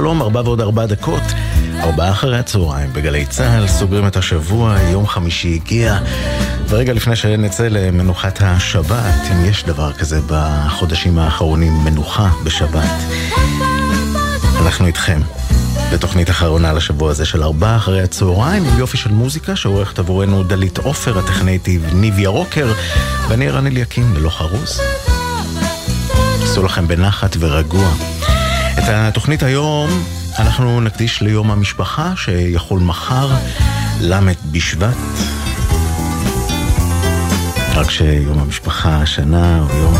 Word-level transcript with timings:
שלום 0.00 0.22
ארבע 0.22 0.40
ועוד 0.44 0.60
ארבע 0.60 0.86
דקות, 0.86 1.22
ארבעה 1.80 2.10
אחרי 2.10 2.38
הצהריים 2.38 2.92
בגלי 2.92 3.26
צה"ל, 3.26 3.68
סוגרים 3.68 4.06
את 4.06 4.16
השבוע, 4.16 4.76
יום 4.92 5.06
חמישי 5.06 5.54
הגיע, 5.54 5.98
ורגע 6.68 6.92
לפני 6.92 7.16
שנצא 7.16 7.68
למנוחת 7.68 8.38
השבת, 8.42 9.14
אם 9.32 9.44
יש 9.44 9.64
דבר 9.64 9.92
כזה 9.92 10.20
בחודשים 10.26 11.18
האחרונים, 11.18 11.72
מנוחה 11.84 12.30
בשבת, 12.44 12.90
אנחנו 14.62 14.86
איתכם. 14.86 15.20
בתוכנית 15.92 16.30
אחרונה 16.30 16.72
לשבוע 16.72 17.10
הזה 17.10 17.26
של 17.26 17.42
ארבעה 17.42 17.76
אחרי 17.76 18.02
הצהריים 18.02 18.64
עם 18.64 18.78
יופי 18.78 18.96
של 18.96 19.10
מוזיקה 19.10 19.56
שעורכת 19.56 19.98
עבורנו 19.98 20.42
דלית 20.42 20.78
עופר, 20.78 21.18
הטכנאית 21.18 21.68
ניב 21.92 22.18
ירוקר 22.18 22.72
ואני 23.28 23.48
ערן 23.48 23.66
אליקים 23.66 24.14
בלא 24.14 24.30
חרוז. 24.30 24.80
עשו 26.42 26.62
לכם 26.62 26.88
בנחת 26.88 27.36
ורגוע. 27.40 28.19
התוכנית 28.94 29.42
היום 29.42 29.90
אנחנו 30.38 30.80
נקדיש 30.80 31.20
ליום 31.20 31.50
המשפחה 31.50 32.12
שיחול 32.16 32.80
מחר, 32.80 33.30
ל' 34.00 34.18
בשבט. 34.50 34.96
רק 37.74 37.90
שיום 37.90 38.38
המשפחה 38.38 38.96
השנה 38.96 39.58
הוא 39.58 39.80
יום 39.80 39.94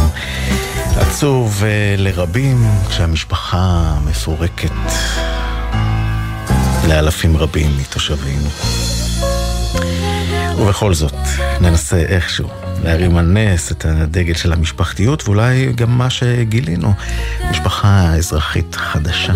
עצוב 0.97 1.63
אה, 1.65 1.95
לרבים, 1.99 2.71
כשהמשפחה 2.89 3.95
מפורקת 4.05 4.71
לאלפים 6.89 7.37
רבים 7.37 7.77
מתושבינו. 7.77 8.49
ובכל 10.59 10.95
זאת, 10.95 11.15
ננסה 11.61 11.97
איכשהו 11.97 12.49
להרים 12.85 13.17
על 13.17 13.25
נס 13.25 13.73
את 13.73 13.85
הדגל 13.85 14.35
של 14.35 14.53
המשפחתיות, 14.53 15.29
ואולי 15.29 15.73
גם 15.73 15.99
מה 15.99 16.11
שגילינו, 16.11 16.93
משפחה 17.51 18.15
אזרחית 18.15 18.75
חדשה. 18.75 19.33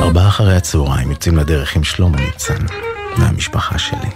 ארבעה 0.00 0.28
אחרי 0.28 0.56
הצהריים 0.56 1.10
יוצאים 1.10 1.36
לדרך 1.36 1.76
עם 1.76 1.84
שלמה 1.84 2.18
ניצן, 2.20 2.66
מהמשפחה 3.16 3.78
שלי. 3.78 4.10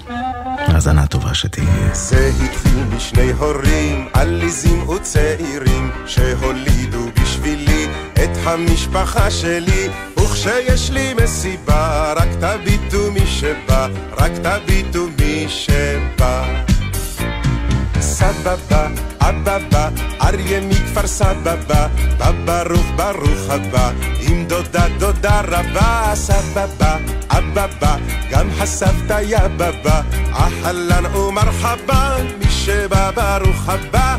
האזנה 0.66 1.06
טובה 1.06 1.34
שתהיה. 1.34 1.94
זה 1.94 2.30
התחיל 2.44 2.84
משני 2.96 3.32
הורים 3.32 4.08
עליזים 4.12 4.88
וצעירים 4.88 5.90
שהולידו 6.06 7.06
בשבילי 7.22 7.69
את 8.24 8.36
המשפחה 8.44 9.30
שלי 9.30 9.88
וכשיש 10.16 10.90
לי 10.90 11.14
מסיבה 11.14 12.12
רק 12.16 12.28
תביטו 12.40 13.12
מי 13.12 13.26
שבא 13.26 13.88
רק 14.18 14.32
תביטו 14.42 15.06
מי 15.18 15.46
שבא 15.48 16.62
סבבה, 18.20 18.86
אבבה, 19.20 19.88
אריה 20.22 20.60
מכפר 20.60 21.06
סבבה, 21.06 21.86
בא 22.18 22.30
ברוך 22.44 22.86
ברוך 22.96 23.50
הבא, 23.50 23.90
עם 24.20 24.44
דודה 24.44 24.84
דודה 24.98 25.40
רבה, 25.40 26.12
סבבה, 26.14 26.96
אבבה, 27.30 27.96
גם 28.30 28.48
הסבתא 28.60 29.20
יבבה, 29.26 30.00
אהלן 30.32 31.14
ומרחבה, 31.14 32.16
מי 32.38 32.50
שבא 32.50 33.10
ברוך 33.10 33.68
הבא. 33.68 34.16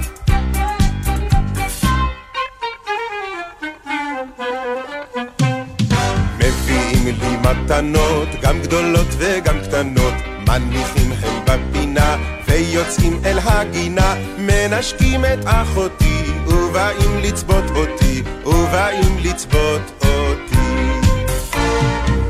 מתנות, 7.53 8.27
גם 8.41 8.61
גדולות 8.61 9.07
וגם 9.17 9.59
קטנות, 9.63 10.13
מניחים 10.47 11.11
הם 11.11 11.45
בפינה, 11.45 12.17
ויוצאים 12.47 13.19
אל 13.25 13.39
הגינה, 13.43 14.15
מנשקים 14.37 15.25
את 15.25 15.39
אחותי, 15.45 16.23
ובאים 16.47 17.19
לצבות 17.21 17.63
אותי, 17.75 18.23
ובאים 18.45 19.17
לצבות 19.23 19.81
אותי. 20.01 20.55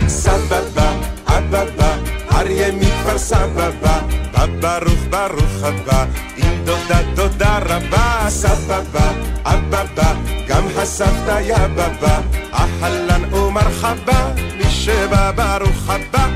סבבה, 0.08 0.92
אבבה, 1.28 1.96
אריה 2.32 2.72
מכפר 2.72 3.18
סבבה, 3.18 4.00
בא 4.32 4.46
ברוך 4.60 5.00
ברוך 5.10 5.64
הבא, 5.64 6.06
עם 6.38 6.66
דודה 6.66 7.02
דודה 7.16 7.60
רבה, 7.66 8.26
סבבה, 8.30 9.12
אבבה, 9.46 10.14
גם 10.48 10.64
הסבתא 10.78 11.42
יבבה, 11.44 12.20
אהלן 12.54 13.34
ומרחבה, 13.34 14.32
שבא 14.86 15.32
ברוך 15.32 15.90
הבא. 15.90 16.28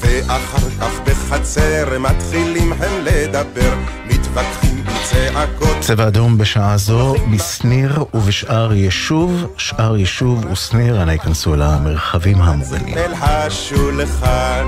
ואחר 0.00 0.70
כך 0.80 1.00
בחצר 1.06 1.98
מתחילים 1.98 2.72
הם 2.72 3.04
לדבר, 3.04 3.74
מתווכחים 4.06 4.84
בצעקות. 4.84 5.76
צבע 5.80 6.08
אדום 6.08 6.38
בשעה 6.38 6.76
זו, 6.76 7.14
בשניר 7.32 8.04
ובשאר 8.14 8.72
יישוב, 8.72 9.46
שאר 9.56 9.96
יישוב 9.96 10.44
ושניר, 10.52 11.02
אנא 11.02 11.12
ייכנסו 11.12 11.54
אל 11.54 11.62
המרחבים 11.62 12.42
המוגנים. 12.42 12.98
אל 12.98 13.12
השולחן. 13.14 14.64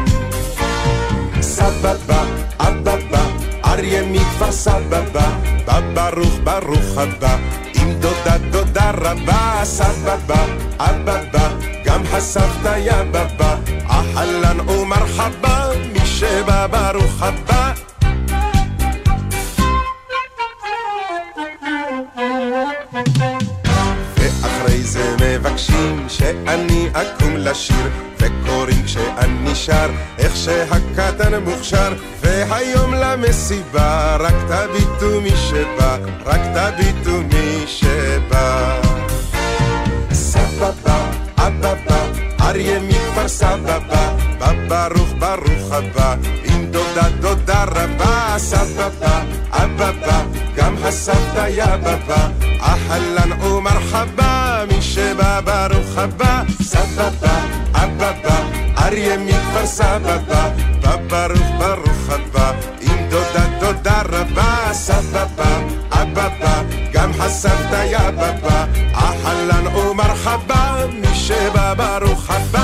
סבבה, 1.41 2.25
אבבה, 2.59 3.23
אריה 3.65 4.03
מכפר 4.41 4.53
סבבה, 4.53 5.31
בא 5.67 5.81
ברוך 5.95 6.35
ברוך 6.45 6.99
הבא, 6.99 7.37
עם 7.75 7.93
דודה 7.93 8.39
דודה 8.51 8.91
רבה, 8.91 9.61
סבבה, 9.65 10.45
אבבה, 10.79 11.49
גם 11.85 12.03
הסבתא 12.13 12.79
יבבה, 12.79 13.55
אהלן 13.91 14.61
ומרחבה, 14.71 15.69
מי 15.93 16.07
שבא 16.07 16.67
ברוך 16.67 17.23
הבא. 17.23 17.90
מבקשים 25.61 26.09
שאני 26.09 26.89
אקום 26.93 27.37
לשיר 27.37 27.91
וקוראים 28.19 28.85
כשאני 28.85 29.55
שר 29.55 29.91
איך 30.19 30.37
שהקטן 30.37 31.43
מוכשר. 31.45 31.93
והיום 32.21 32.95
למסיבה 32.95 34.17
רק 34.17 34.35
תביטו 34.49 35.21
מי 35.21 35.31
שבא 35.37 35.97
רק 36.25 36.41
תביטו 36.55 37.21
מי 37.33 37.65
שבא. 37.67 38.81
סבבה, 40.13 41.11
אבבה, 41.37 42.07
אריה 42.41 42.81
מכפר 42.81 43.29
סבבה 43.29 44.17
בא 44.39 44.53
ברוך 44.69 45.09
ברוך 45.19 45.73
הבא 45.73 46.15
עם 46.45 46.67
דודה 46.71 47.09
דודה 47.21 47.65
רבה. 47.65 48.35
סבבה, 48.39 49.23
אבבה, 49.51 50.23
גם 50.57 50.75
הסבתא 50.85 51.49
יבבה 51.49 52.29
אהלן 52.61 53.43
ומרחבה 53.43 54.50
מי 54.69 54.83
שבא 54.83 55.41
ברוך 55.41 55.99
הבא. 55.99 56.43
סבבה, 56.63 57.41
אבבה, 57.73 58.39
אריה 58.79 59.17
מכפר 59.19 59.67
סבבה. 59.67 60.51
בא 60.83 60.97
ברוך 60.97 61.49
ברוך 61.59 62.09
הבא. 62.09 62.53
עם 62.81 62.97
דודה 63.11 63.47
דודה 63.61 64.03
רבה. 64.09 64.73
סבבה, 64.73 65.59
אבבה, 65.91 66.63
גם 66.93 67.11
הסבתא 67.19 67.85
יבבה. 67.91 68.65
אהלן 68.95 69.67
ומרחבה 69.77 70.75
מי 71.01 71.15
שבא 71.15 71.75
ברוך 71.75 72.31
הבא 72.31 72.60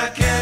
hasta 0.00 0.14
que 0.14 0.39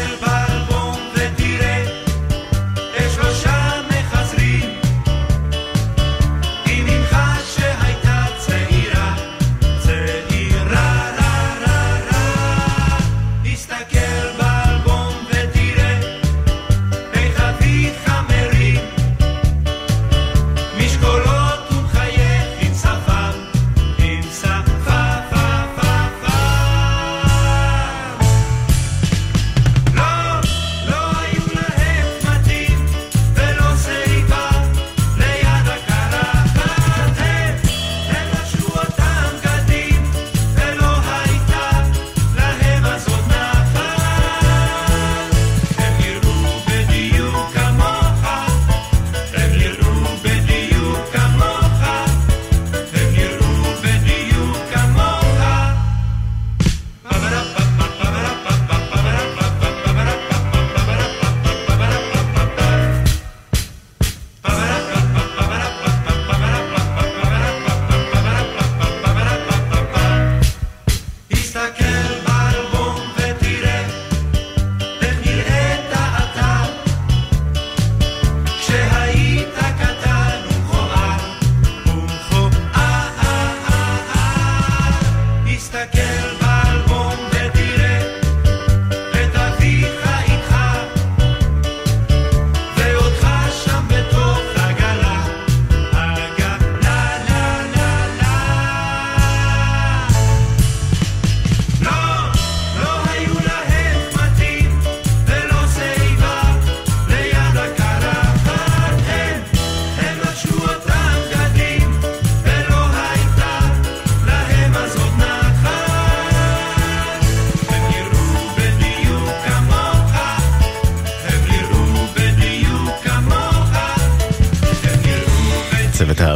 que 85.99 86.05
el 86.05 86.48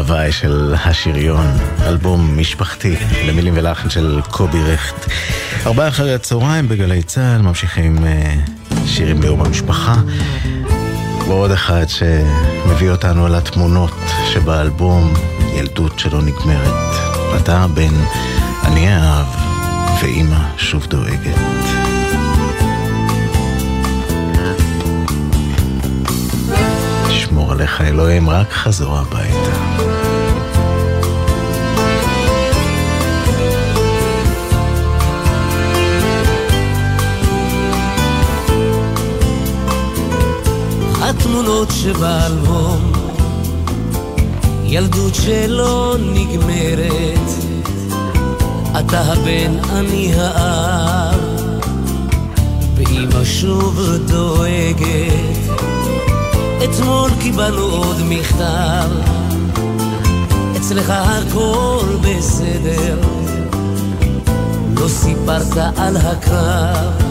ההוואי 0.03 0.31
של 0.31 0.75
השריון, 0.85 1.47
אלבום 1.85 2.37
משפחתי 2.37 2.95
למילים 3.27 3.53
ולחן 3.57 3.89
של 3.89 4.21
קובי 4.29 4.63
רכט. 4.63 5.11
ארבעה 5.65 5.87
אחרי 5.87 6.13
הצהריים 6.13 6.67
בגלי 6.67 7.03
צה"ל 7.03 7.41
ממשיכים 7.41 7.97
uh, 7.97 8.75
שירים 8.85 9.21
ליום 9.21 9.41
המשפחה. 9.41 9.95
ועוד 11.27 11.51
אחד 11.51 11.85
שמביא 11.87 12.89
אותנו 12.89 13.25
על 13.25 13.35
התמונות 13.35 13.95
שבאלבום 14.33 15.13
ילדות 15.55 15.99
שלא 15.99 16.21
נגמרת. 16.21 16.95
אתה 17.41 17.67
בן 17.73 17.93
אני 18.63 18.95
אהב 18.95 19.27
ואימא 20.01 20.57
שוב 20.57 20.85
דואגת. 20.85 21.82
עליך 27.53 27.81
אלוהים, 27.81 28.29
רק 28.29 28.51
חזור 28.51 28.97
הביתה. 28.97 29.53
התמונות 41.01 41.67
שבאלבום, 41.71 42.91
ילדות 44.63 45.15
שלא 45.15 45.95
נגמרת, 45.99 47.29
אתה 48.79 49.01
הבן, 49.01 49.59
אני 49.69 50.13
האב, 50.15 51.19
ואמא 52.75 53.23
שוב 53.23 53.79
דואגת. 54.07 55.62
אתמול 56.63 57.11
קיבלנו 57.21 57.61
עוד 57.61 57.97
מכתב, 58.09 58.89
אצלך 60.57 60.93
הכל 60.95 61.85
בסדר, 62.01 62.97
לא 64.77 64.87
סיפרת 64.87 65.57
על 65.77 65.97
הקרב. 65.97 67.03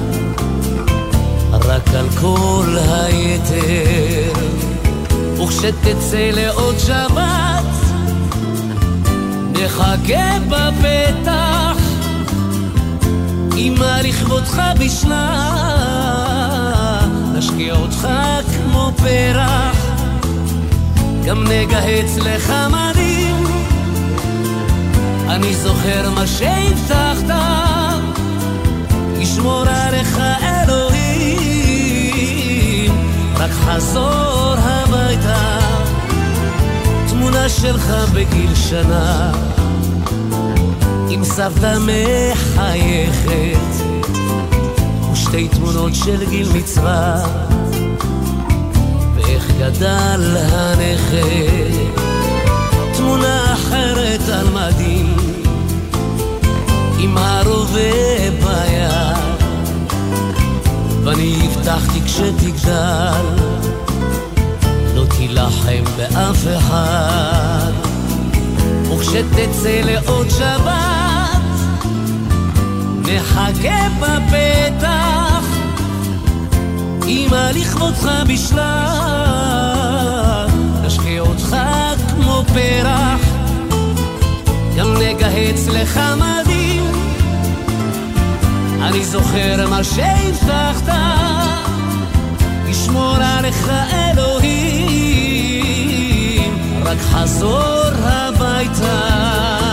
רק 1.64 1.88
על 1.94 2.06
כל 2.20 2.76
היתר. 2.78 4.32
וכשתצא 5.42 6.30
לעוד 6.32 6.78
שבת, 6.78 7.64
נחכה 9.52 10.38
בפתח, 10.48 11.76
אמא 13.56 14.00
לכבודך 14.04 14.62
בשלה, 14.80 15.71
נשקיע 17.42 17.74
אותך 17.74 18.08
כמו 18.52 18.92
פרח, 18.96 19.76
גם 21.26 21.44
נגהץ 21.44 22.16
לך 22.16 22.52
מדים, 22.70 23.46
אני 25.28 25.54
זוכר 25.54 26.10
מה 26.10 26.26
שהבטחת, 26.26 27.34
ישמור 29.18 29.64
עליך 29.68 30.18
אלוהים. 30.42 30.92
רק 33.36 33.50
חזור 33.50 34.54
הביתה, 34.58 35.58
תמונה 37.08 37.48
שלך 37.48 37.94
בגיל 38.14 38.54
שנה, 38.54 39.32
עם 41.08 41.24
סבתא 41.24 41.78
מחייכת, 41.78 43.91
ושתי 45.32 45.48
תמונות 45.48 45.94
של 45.94 46.30
גיל 46.30 46.48
מצווה, 46.54 47.24
ואיך 49.14 49.50
גדל 49.58 50.36
הנכד, 50.36 51.70
תמונה 52.96 53.54
אחרת 53.54 54.28
על 54.28 54.46
מדים, 54.50 55.16
עם 56.98 57.18
הרובה 57.18 58.30
ביד. 58.40 59.42
ואני 61.04 61.38
הבטחתי 61.44 62.00
כשתגדל, 62.04 63.26
לא 64.94 65.04
תילחם 65.16 65.84
באף 65.96 66.46
אחד. 66.58 67.72
וכשתצא 68.90 69.80
לעוד 69.84 70.30
שבת, 70.30 71.42
נחכה 73.02 73.88
בפתח, 74.00 75.21
אמא 77.12 77.50
לכבודך 77.54 78.10
בשלה, 78.28 78.96
נשקה 80.84 81.18
אותך 81.18 81.56
כמו 82.08 82.44
פרח, 82.54 83.20
גם 84.76 84.94
נגהץ 84.96 85.68
לך 85.68 86.00
מדים. 86.16 86.84
אני 88.82 89.04
זוכר 89.04 89.68
מה 89.70 89.84
שהבטחת, 89.84 90.94
ישמור 92.68 93.16
עליך 93.16 93.70
אלוהים, 93.92 95.32
רק 96.84 96.98
חזור 96.98 97.90
הביתה. 98.04 99.71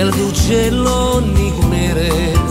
ילדות 0.00 0.36
שלא 0.36 1.20
נגמרת, 1.34 2.50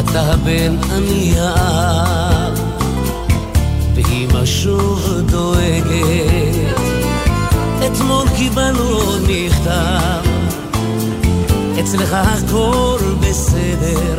אתה 0.00 0.20
הבן, 0.20 0.76
אני 0.92 1.34
האב, 1.38 2.58
ואמא 3.94 4.46
שוב 4.46 5.20
דואגת. 5.26 6.78
אתמול 7.86 8.28
קיבלנו 8.36 8.82
עוד 8.82 9.22
מכתב, 9.28 10.22
אצלך 11.80 12.12
הכל 12.12 12.98
בסדר, 13.20 14.18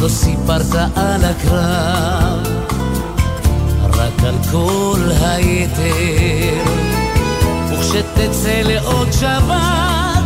לא 0.00 0.08
סיפרת 0.08 0.74
על 0.96 1.24
הקרב. 1.24 2.46
רק 3.92 4.24
על 4.24 4.34
כל 4.52 5.00
היתר. 5.20 6.69
וכשתצא 8.20 8.62
לעוד 8.64 9.12
שבת, 9.12 10.24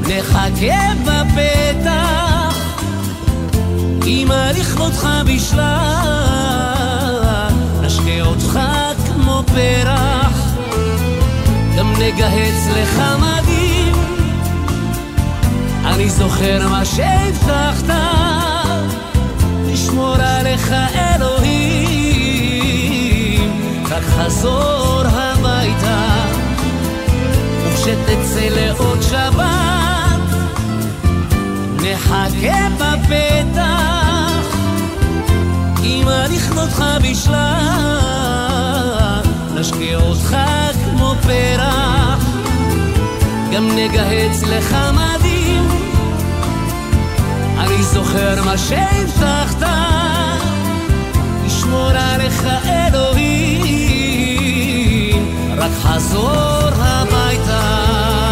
נחכה 0.00 0.92
בפתח, 1.04 2.56
אמא 4.06 4.50
לכבודך 4.58 5.08
בשלה, 5.26 5.88
נשקה 7.82 8.20
אותך 8.20 8.60
כמו 9.06 9.42
פרח, 9.46 10.54
גם 11.76 11.92
נגהץ 11.92 12.66
לך 12.76 13.02
מדים. 13.18 13.94
אני 15.84 16.10
זוכר 16.10 16.68
מה 16.68 16.84
שהבטחת, 16.84 17.94
לשמור 19.66 20.16
עליך 20.16 20.72
אלוהים, 20.94 22.38
רק 23.90 24.02
חזור 24.02 25.02
הביתה, 25.06 26.07
וכשתצא 27.88 28.48
לעוד 28.50 29.02
שבת, 29.02 30.28
נחכה 31.76 32.68
בפתח, 32.78 34.56
אמא 35.82 36.26
לכבודך 36.30 36.84
בשלה, 37.02 37.60
נשקיע 39.54 39.98
אותך 39.98 40.36
כמו 40.84 41.14
פרח, 41.22 42.24
גם 43.52 43.68
נגהץ 43.76 44.42
לך 44.42 44.76
מדים. 44.92 45.68
אני 47.58 47.82
זוכר 47.82 48.42
מה 48.44 48.58
שהבטחת, 48.58 49.68
לשמור 51.46 51.90
עליך 51.90 52.46
אלוהים, 52.64 53.17
רק 55.58 55.72
חזור 55.72 56.68
הביתה. 56.74 58.27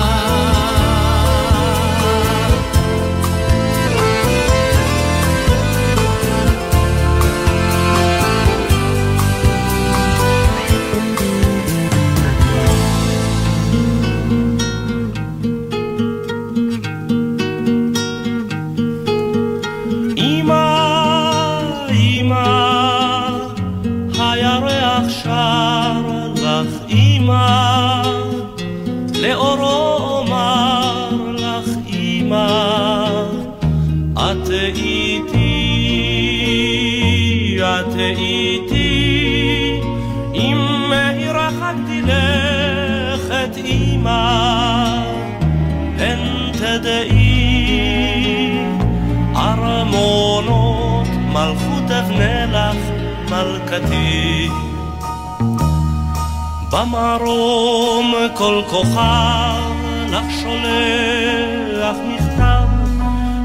במרום 56.86 58.14
כל 58.34 58.62
כוכב 58.66 59.62
לך 60.10 60.24
שולח 60.40 61.96
מכתב, 62.06 62.64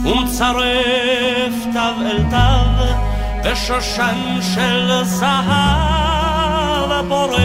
ומצרף 0.06 1.54
תו 1.74 2.02
אל 2.02 2.24
תו, 2.30 2.36
ושושן 3.44 4.40
של 4.56 5.04
זהב 5.04 6.92
פורח, 7.10 7.42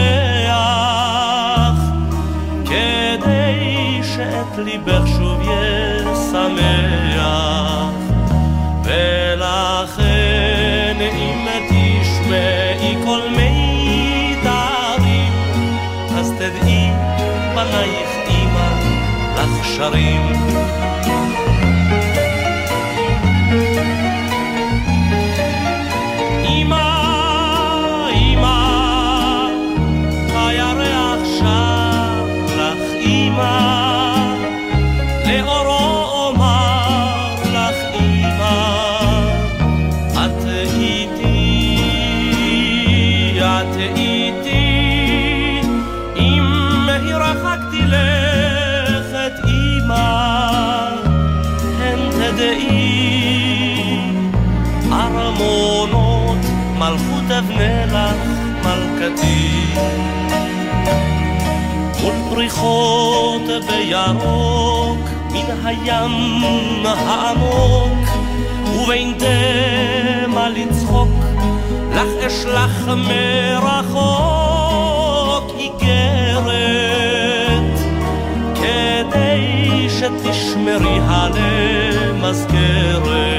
כדי 2.65 4.01
שאת 4.15 4.57
ליבך 4.57 5.07
שוב 5.07 5.41
ישמח. 5.41 7.46
שרים. 19.77 20.21
לך 57.57 58.15
מלכתי. 58.63 59.63
מול 62.01 62.13
פריחות 62.29 63.41
בירוק 63.67 64.99
מן 65.31 65.49
הים 65.65 66.43
העמוק 66.85 68.07
ובין 68.75 69.13
דמע 69.17 70.49
לצחוק 70.49 71.09
לך 71.93 72.07
אשלח 72.27 72.87
מרחוק 72.87 74.25
איגרת 75.59 76.87
כדי 78.55 79.87
שתשמרי 79.89 80.99
למזכרת 82.19 83.36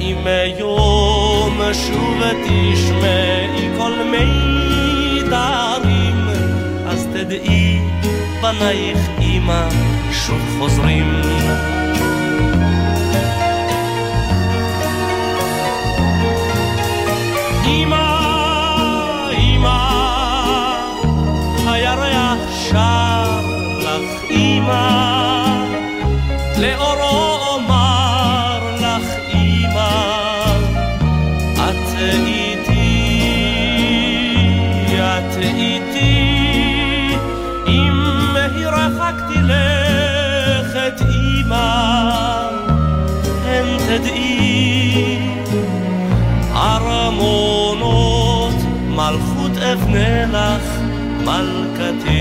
ואם 0.00 0.26
יום 0.58 1.60
שוב 1.72 2.22
תשמעי 2.44 3.68
כל 3.78 3.92
מיתרים. 4.10 5.36
אז 6.86 7.06
תדעי 7.12 7.78
בנייך 8.42 8.98
אמא 9.20 9.68
שוב 10.12 10.40
חוזרים 10.58 11.20
אבנה 49.72 50.26
לך 50.26 50.80
מלכתי. 51.24 52.20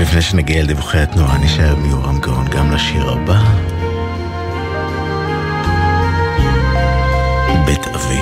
לפני 0.00 0.22
שנגיע 0.22 0.60
אל 0.60 0.66
דיווחי 0.66 0.98
התנועה, 0.98 1.38
נשאר 1.38 1.76
מיורם 1.76 2.18
גאון 2.20 2.46
גם 2.48 2.72
לשיר 2.72 3.10
הבא. 3.10 3.40
בית 7.66 7.86
אבי. 7.86 8.20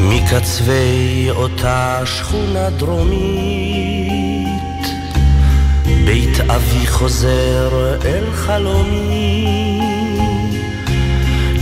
מקצווי 0.00 1.30
אותה 1.30 2.00
שכונה 2.04 2.70
דרומית, 2.70 4.31
בית 6.32 6.50
אבי 6.50 6.86
חוזר 6.86 7.96
אל 8.04 8.32
חלומי, 8.32 9.80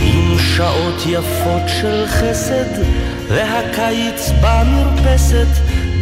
עם 0.01 0.37
שעות 0.39 1.03
יפות 1.05 1.61
של 1.67 2.05
חסד, 2.07 2.81
והקיץ 3.27 4.31
במרפסת, 4.41 5.47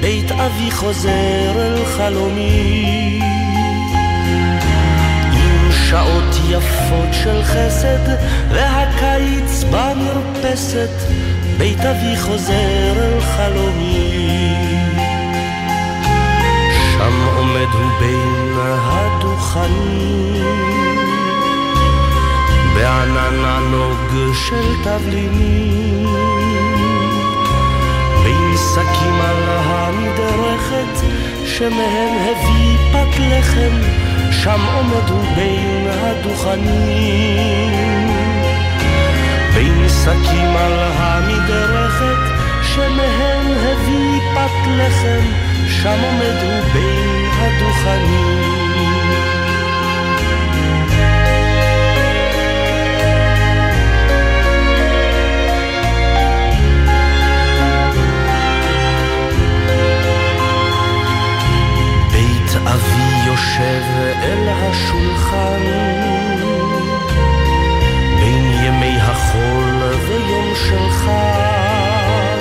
בית 0.02 0.32
אבי 0.32 0.72
חוזר 0.72 1.52
אל 1.56 1.86
חלומי. 1.98 3.20
עם 5.34 5.72
שעות 5.90 6.36
יפות 6.50 7.14
של 7.24 7.44
חסד, 7.44 8.16
והקיץ 8.52 9.64
במרפסת, 9.72 10.90
בית 11.58 11.80
אבי 11.80 12.18
חוזר 12.18 12.94
אל 12.98 13.22
חלומי. 13.22 14.09
עומד 17.60 17.74
הוא 17.74 17.92
בין 18.00 18.58
הדוכנים, 18.84 20.46
בענן 22.76 23.46
ענוג 23.46 24.34
של 24.34 24.84
תבלינים, 24.84 26.06
בין 28.24 28.58
שקים 28.74 29.22
על 29.22 29.44
המדרכת, 29.48 31.06
שמהם 31.46 32.14
הביא 32.22 32.78
פת 32.92 33.20
לחם, 33.20 33.76
שם 34.32 34.62
עומד 34.76 35.10
הוא 35.10 35.24
בין 35.36 35.88
הדוכנים. 35.90 37.74
בין 39.54 39.90
שקים 39.90 40.56
על 40.56 40.80
המדרכת, 40.80 42.22
שמהם 42.64 43.48
הביא 43.48 44.20
פת 44.36 44.68
לחם, 44.68 45.26
שם 45.68 46.00
עומד 46.04 46.38
הוא 46.44 46.74
בין 46.74 47.19
הדוכנים. 47.40 48.60
אבי 62.74 63.28
יושב 63.28 63.84
אל 64.24 64.50
השולחן 64.50 65.64
בין 68.20 68.52
ימי 68.64 68.98
החול 69.02 69.84
ויום 70.08 70.54
של 70.56 70.90
חג 70.90 72.40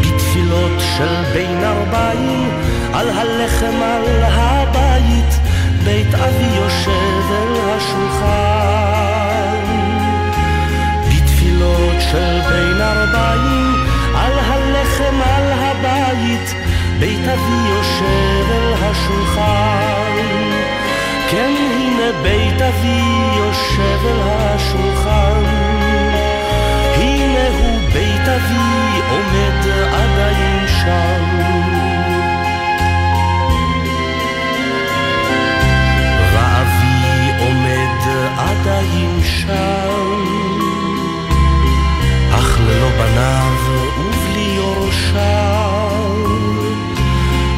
בתפילות 0.00 0.80
של 0.96 1.22
בין 1.32 1.64
ארבעים 1.64 2.50
על 2.94 3.10
הלחם 3.10 3.82
על 3.82 4.22
הבית 4.24 5.40
בית 5.84 6.14
אבי 6.14 6.56
יושב 6.56 7.32
אל 7.32 7.54
השולחן. 7.70 9.20
בתפילות 11.08 11.96
של 12.12 12.40
בין 12.50 12.80
ארבעים 12.80 13.74
על 14.14 14.38
הלחם 14.38 15.20
על 15.24 15.52
הבית 15.52 16.54
בית 16.98 17.28
אבי 17.28 17.68
יושב 17.68 18.50
אל 18.50 18.74
השולחן. 18.74 20.16
כן 21.30 21.52
הנה 21.58 22.22
בית 22.22 22.62
אבי 22.62 23.02
יושב 23.38 24.06
אל 24.06 24.20
השולחן. 24.22 25.70
אבי 28.28 29.00
עומד 29.10 29.68
עדיין 29.92 30.66
שם. 30.68 31.89
עדיין 38.50 39.20
שם, 39.24 40.24
אך 42.34 42.58
ללא 42.60 42.88
בניו 42.90 43.52
ובלי 43.98 44.54
יורשיו. 44.56 45.90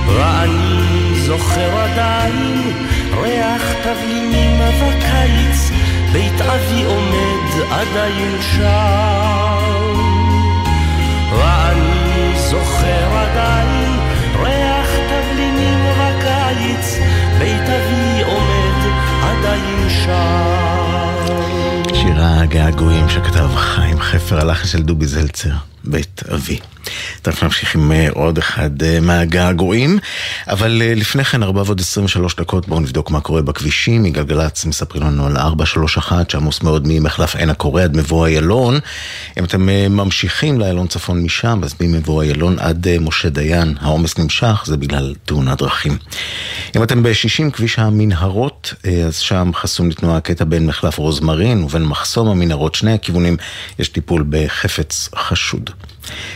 ואני 0.07 1.15
זוכר 1.15 1.79
עדיין 1.79 2.73
ריח 3.23 3.63
תבלינים 3.83 4.61
בקיץ, 4.61 5.71
בית 6.13 6.41
אבי 6.41 6.85
עומד 6.85 7.71
עדיין 7.71 8.37
שם. 8.41 9.43
ואני 11.33 12.33
זוכר 12.37 13.19
עדיין 13.19 13.62
עדיין 19.53 19.89
שם. 19.89 21.25
שיר 21.95 22.15
הגעגועים 22.19 23.09
שכתב 23.09 23.49
חיים 23.57 24.01
חפר, 24.01 24.41
הלחץ 24.41 24.67
של 24.67 24.83
דובי 24.83 25.07
זלצר, 25.07 25.51
בית 25.85 26.23
אבי. 26.35 26.59
תכף 27.23 27.43
נמשיך 27.43 27.75
עם 27.75 27.93
אה, 27.93 28.09
עוד 28.11 28.39
אחד 28.39 28.83
אה, 28.83 29.01
מהגעגועים, 29.01 29.99
אבל 30.49 30.83
אה, 30.83 30.95
לפני 30.95 31.25
כן, 31.25 31.43
ארבע 31.43 31.63
ועוד 31.67 31.81
23 31.81 32.37
דקות, 32.37 32.69
בואו 32.69 32.81
נבדוק 32.81 33.11
מה 33.11 33.21
קורה 33.21 33.43
בכבישים. 33.43 34.03
מגלגלצ 34.03 34.65
מספרים 34.65 35.03
לנו 35.03 35.27
על 35.27 35.37
431, 35.37 36.31
שעמוס 36.31 36.63
מאוד 36.63 36.83
ממחלף 36.87 37.37
עין 37.37 37.51
הקורא 37.51 37.83
עד 37.83 37.97
מבוא 37.97 38.27
איילון. 38.27 38.79
אם 39.39 39.45
אתם 39.45 39.69
ממשיכים 39.91 40.61
לאיילון 40.61 40.87
צפון 40.87 41.23
משם, 41.23 41.61
אז 41.65 41.75
ממבוא 41.81 42.23
איילון 42.23 42.59
עד 42.59 42.87
משה 43.01 43.29
דיין, 43.29 43.75
העומס 43.81 44.19
נמשך, 44.19 44.63
זה 44.67 44.77
בגלל 44.77 45.15
תאונת 45.25 45.59
דרכים. 45.59 45.99
אם 46.77 46.83
אתם 46.83 47.03
ב-60 47.03 47.51
כביש 47.53 47.79
המנהרות, 47.79 48.75
אז 49.07 49.17
שם 49.17 49.51
חסום 49.55 49.91
לתנועה 49.91 50.21
קטע 50.21 50.45
בין 50.45 50.67
מחלף 50.67 50.99
רוזמרין 50.99 51.63
ובין 51.65 51.85
מחסום 51.85 52.29
המנהרות, 52.29 52.75
שני 52.75 52.93
הכיוונים, 52.93 53.37
יש 53.79 53.89
טיפול 53.89 54.25
בחפץ 54.29 55.09
חשוד. 55.17 55.71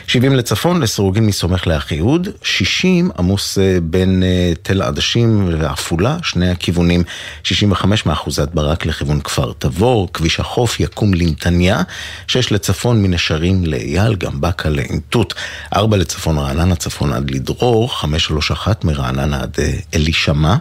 70 0.06 0.36
לצפון, 0.36 0.82
לסירוגין 0.82 1.26
מסומך 1.26 1.66
לאחיהוד, 1.66 2.28
60 2.42 3.10
עמוס 3.18 3.58
אה, 3.58 3.78
בין 3.82 4.22
אה, 4.22 4.52
תל 4.62 4.82
עדשים 4.82 5.48
ועפולה, 5.58 6.16
שני 6.22 6.50
הכיוונים, 6.50 7.02
65 7.42 8.06
מאחוזת 8.06 8.48
ברק 8.54 8.86
לכיוון 8.86 9.20
כפר 9.20 9.52
תבור, 9.58 10.08
כביש 10.12 10.40
החוף 10.40 10.80
יקום 10.80 11.14
לנתניה, 11.14 11.82
6 12.26 12.52
לצפון 12.52 13.02
מנשרים 13.02 13.64
לאייל, 13.64 14.14
גם 14.14 14.40
באקה 14.40 14.68
לעין 14.68 15.00
תות, 15.10 15.34
4 15.76 15.96
לצפון 15.96 16.38
רעננה 16.38 16.76
צפון 16.76 17.12
עד 17.12 17.30
לדרור, 17.30 17.96
531 17.96 18.84
מרעננה 18.84 19.42
עד 19.42 19.56
אה, 19.58 19.72
אלישמע, 19.94 20.56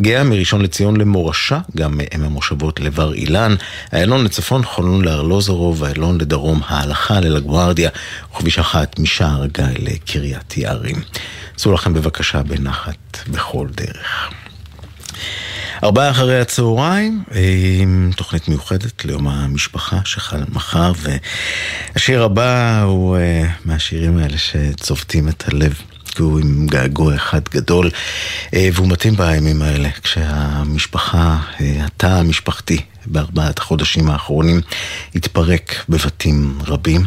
גאה 0.00 0.24
מראשון 0.24 0.60
לציון 0.60 0.96
למורשה, 0.96 1.58
גם 1.76 2.00
אם 2.14 2.24
המושבות 2.24 2.80
לבר 2.80 3.14
אילן, 3.14 3.54
איילון 3.92 4.24
לצפון 4.24 4.64
חולון 4.64 5.04
לארלוזורוב, 5.04 5.84
איילון 5.84 6.20
לדרום 6.20 6.60
ההלכה 6.66 7.20
ללגוארדיה, 7.20 7.90
וכביש 8.36 8.58
אחת 8.58 8.98
משער 8.98 9.46
גיא 9.46 9.64
לקריית 9.78 10.56
יערים. 10.56 10.96
עשו 11.56 11.72
לכם 11.72 11.94
בבקשה 11.94 12.42
בנחת 12.42 13.18
בכל 13.28 13.68
דרך. 13.70 14.30
ארבעה 15.84 16.10
אחרי 16.10 16.40
הצהריים, 16.40 17.22
עם 17.80 18.10
תוכנית 18.16 18.48
מיוחדת 18.48 19.04
ליום 19.04 19.28
המשפחה 19.28 19.98
שחל 20.04 20.42
מחר, 20.48 20.92
והשיר 20.96 22.22
הבא 22.22 22.82
הוא 22.82 23.16
uh, 23.16 23.20
מהשירים 23.64 24.18
האלה 24.18 24.38
שצובטים 24.38 25.28
את 25.28 25.44
הלב. 25.48 25.80
כי 26.04 26.22
הוא 26.22 26.40
עם 26.40 26.66
געגוע 26.66 27.14
אחד 27.14 27.40
גדול, 27.50 27.90
uh, 28.46 28.56
והוא 28.72 28.88
מתאים 28.88 29.16
בימים 29.16 29.62
האלה, 29.62 29.88
כשהמשפחה, 30.02 31.38
uh, 31.58 31.62
התא 31.84 32.06
המשפחתי 32.06 32.80
בארבעת 33.06 33.58
החודשים 33.58 34.10
האחרונים 34.10 34.60
התפרק 35.14 35.84
בבתים 35.88 36.58
רבים. 36.66 37.06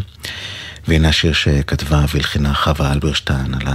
והנה 0.89 1.09
השיר 1.09 1.33
שכתבה 1.33 2.05
והלחינה 2.13 2.53
חווה 2.53 2.91
אלברשטיין 2.91 3.53
על 3.53 3.67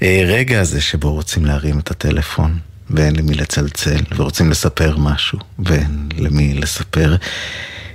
הרגע 0.00 0.60
הזה 0.60 0.80
שבו 0.80 1.12
רוצים 1.12 1.46
להרים 1.46 1.78
את 1.78 1.90
הטלפון 1.90 2.58
ואין 2.90 3.16
למי 3.16 3.34
לצלצל 3.34 3.98
ורוצים 4.16 4.50
לספר 4.50 4.96
משהו 4.96 5.38
ואין 5.58 6.08
למי 6.18 6.54
לספר. 6.54 7.16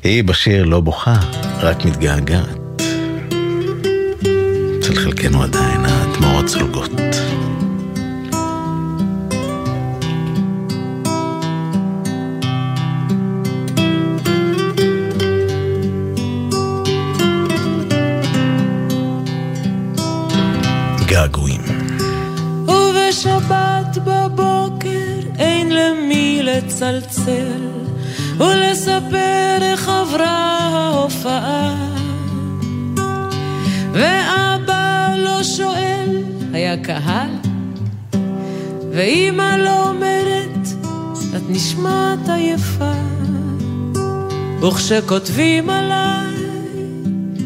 היא 0.04 0.24
בשיר 0.24 0.64
לא 0.64 0.80
בוכה, 0.80 1.16
רק 1.60 1.86
מתגעגעת. 1.86 2.82
אצל 4.80 4.96
חלקנו 4.96 5.44
עדיין 5.44 5.86
הדמעות 5.86 6.46
צולגות. 6.46 6.92
געגועים. 21.18 21.62
ובשבת 22.68 23.98
בבוקר 24.06 25.20
אין 25.40 25.70
למי 25.70 26.40
לצלצל 26.44 27.62
ולספר 28.38 29.58
איך 29.62 29.90
עברה 29.90 30.60
ההופעה. 30.60 31.76
ואבא 33.94 35.14
לא 35.18 35.44
שואל, 35.44 36.24
היה 36.54 36.78
קהל? 36.78 37.30
ואימא 38.92 39.56
לא 39.58 39.90
אומרת, 39.90 40.68
את 41.36 41.44
נשמעת 41.50 42.30
עייפה 42.30 42.94
וכשכותבים 44.62 45.70
עליי 45.70 46.36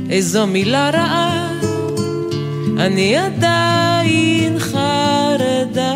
איזו 0.09 0.47
מילה 0.47 0.89
רעה 0.89 1.40
אני 2.85 3.17
עדיין 3.17 4.59
חרדה 4.59 5.93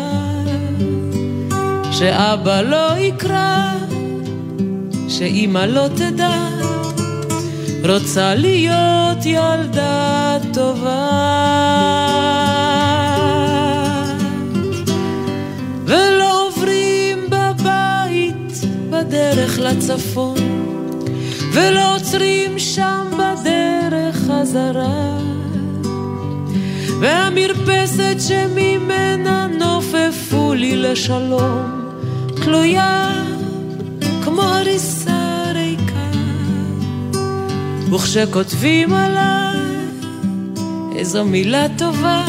שאבא 1.92 2.60
לא 2.60 2.96
יקרא, 2.98 3.72
שאימא 5.08 5.58
לא 5.58 5.88
תדע, 5.96 6.48
רוצה 7.88 8.34
להיות 8.34 9.26
ילדה 9.26 10.38
טובה. 10.52 11.08
ולא 15.84 16.46
עוברים 16.46 17.26
בבית 17.28 18.60
בדרך 18.90 19.58
לצפון, 19.58 20.36
ולא 21.52 21.96
עוצרים 21.96 22.58
שם 22.58 23.06
בדרך 23.12 24.16
חזרה. 24.16 25.25
והמרפסת 27.00 28.16
שממנה 28.18 29.46
נופפו 29.46 30.54
לי 30.54 30.76
לשלום, 30.76 31.90
תלויה 32.34 33.12
כמו 34.24 34.42
הריסה 34.42 35.44
ריקה. 35.54 36.10
וכשכותבים 37.92 38.92
עליי 38.92 39.56
איזו 40.96 41.24
מילה 41.24 41.66
טובה, 41.78 42.24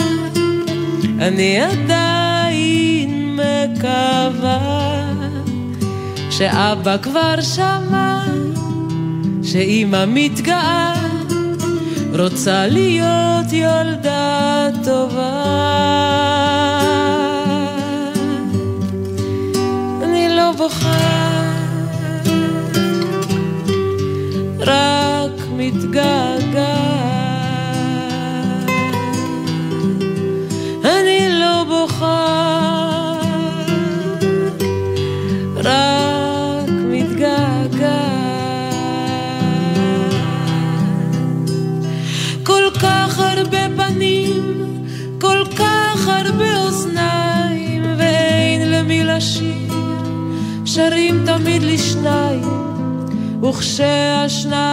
אני 1.20 1.62
עדיין 1.62 3.40
מקווה 3.40 5.08
שאבא 6.30 6.98
כבר 6.98 7.42
שמע, 7.42 8.24
שאימא 9.44 10.06
מתגאה. 10.08 11.07
רוצה 12.20 12.68
להיות 12.68 13.46
ילדה 13.52 14.68
טובה. 14.84 15.44
אני 20.04 20.30
לא 20.30 20.52
בוכה, 20.58 20.98
רק 24.60 25.48
מתגעגעת. 25.58 26.37
וכשהשניים 53.58 54.67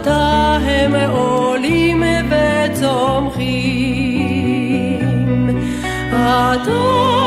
עתה 0.00 0.58
הם 0.64 0.94
עולים 0.94 2.02
וצומחים. 2.30 3.40
עתה 6.12 7.19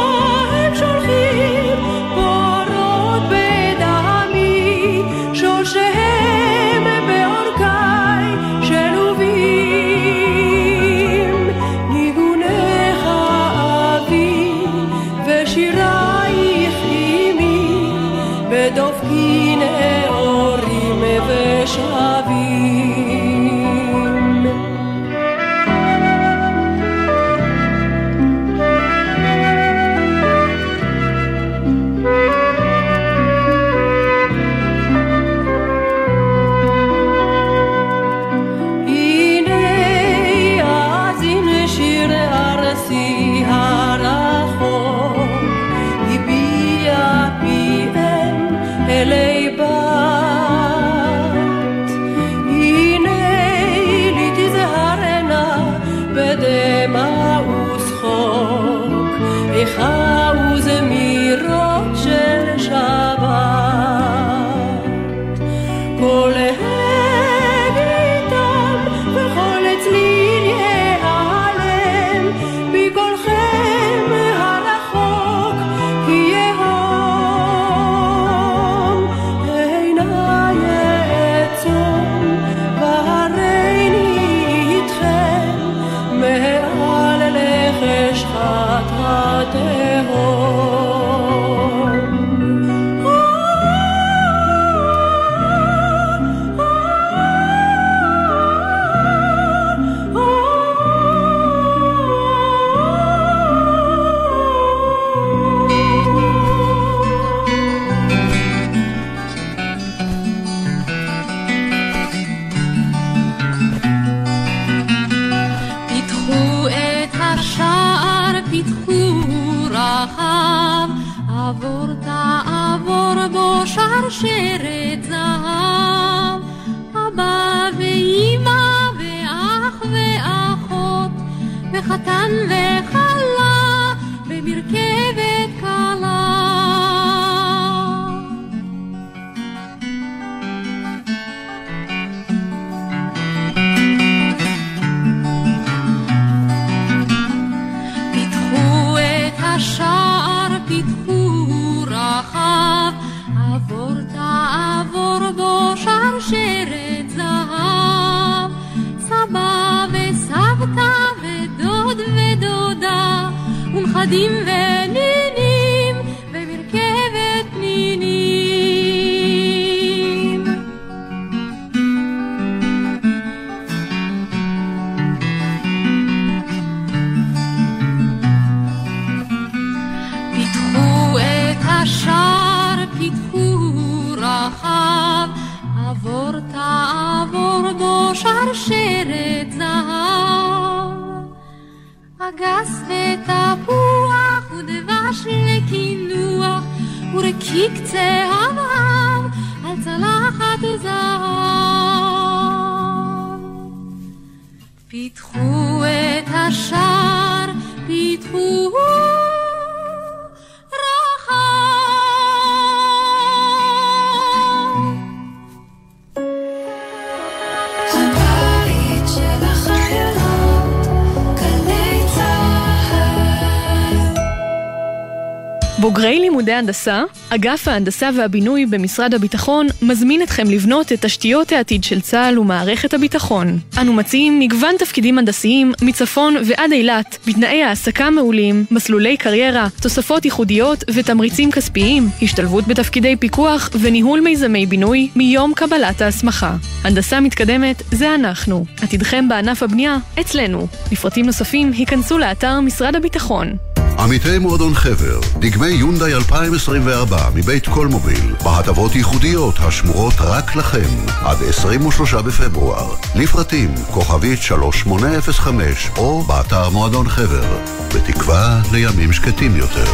בוגרי 226.64 226.74
לימודי 226.74 227.04
הנדסה, 227.04 227.04
אגף 227.30 227.68
ההנדסה 227.68 228.10
והבינוי 228.18 228.66
במשרד 228.66 229.14
הביטחון 229.14 229.68
מזמין 229.82 230.22
אתכם 230.22 230.50
לבנות 230.50 230.92
את 230.92 231.06
תשתיות 231.06 231.52
העתיד 231.52 231.84
של 231.84 232.02
צה"ל 232.02 232.40
ומערכת 232.40 232.94
הביטחון. 232.94 233.60
אנו 233.82 233.94
מציעים 233.94 234.40
מגוון 234.40 234.76
תפקידים 234.80 235.18
הנדסיים 235.18 235.74
מצפון 235.82 236.36
ועד 236.46 236.72
אילת, 236.72 237.18
בתנאי 237.28 237.64
העסקה 237.64 238.10
מעולים, 238.10 238.66
מסלולי 238.72 239.18
קריירה, 239.18 239.68
תוספות 239.82 240.26
ייחודיות 240.26 240.84
ותמריצים 240.94 241.52
כספיים, 241.52 242.10
השתלבות 242.22 242.68
בתפקידי 242.68 243.16
פיקוח 243.16 243.70
וניהול 243.80 244.20
מיזמי 244.22 244.66
בינוי 244.66 245.10
מיום 245.16 245.54
קבלת 245.56 246.02
ההסמכה. 246.02 246.56
הנדסה 246.84 247.20
מתקדמת 247.20 247.82
זה 247.92 248.16
אנחנו. 248.16 248.66
עתידכם 248.82 249.30
בענף 249.30 249.64
הבנייה 249.64 249.98
אצלנו. 250.20 250.68
לפרטים 250.92 251.26
נוספים 251.26 251.72
היכנסו 251.72 252.18
לאתר 252.18 252.60
משרד 252.60 252.96
הביטחון. 252.96 253.73
עמיתי 254.00 254.40
מועדון 254.40 254.74
חבר, 254.74 255.20
דגמי 255.40 255.68
יונדאי 255.68 256.14
2024 256.14 257.30
מבית 257.36 257.68
קולמוביל, 257.68 258.36
בהטבות 258.44 258.96
ייחודיות 258.96 259.56
השמורות 259.60 260.14
רק 260.20 260.56
לכם, 260.56 260.90
עד 261.22 261.38
23 261.50 262.14
בפברואר. 262.14 262.96
לפרטים, 263.16 263.76
כוכבית 263.92 264.42
3805, 264.42 265.90
או 265.98 266.24
באתר 266.24 266.70
מועדון 266.70 267.10
חבר, 267.10 267.58
בתקווה 267.96 268.62
לימים 268.72 269.14
שקטים 269.14 269.56
יותר. 269.56 269.86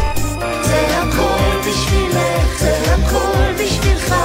זה 0.63 1.01
הכל 1.01 1.59
בשבילך, 1.59 2.59
זה 2.59 2.95
הכל 2.95 3.63
בשבילך, 3.63 4.15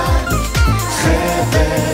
חבר. 1.02 1.93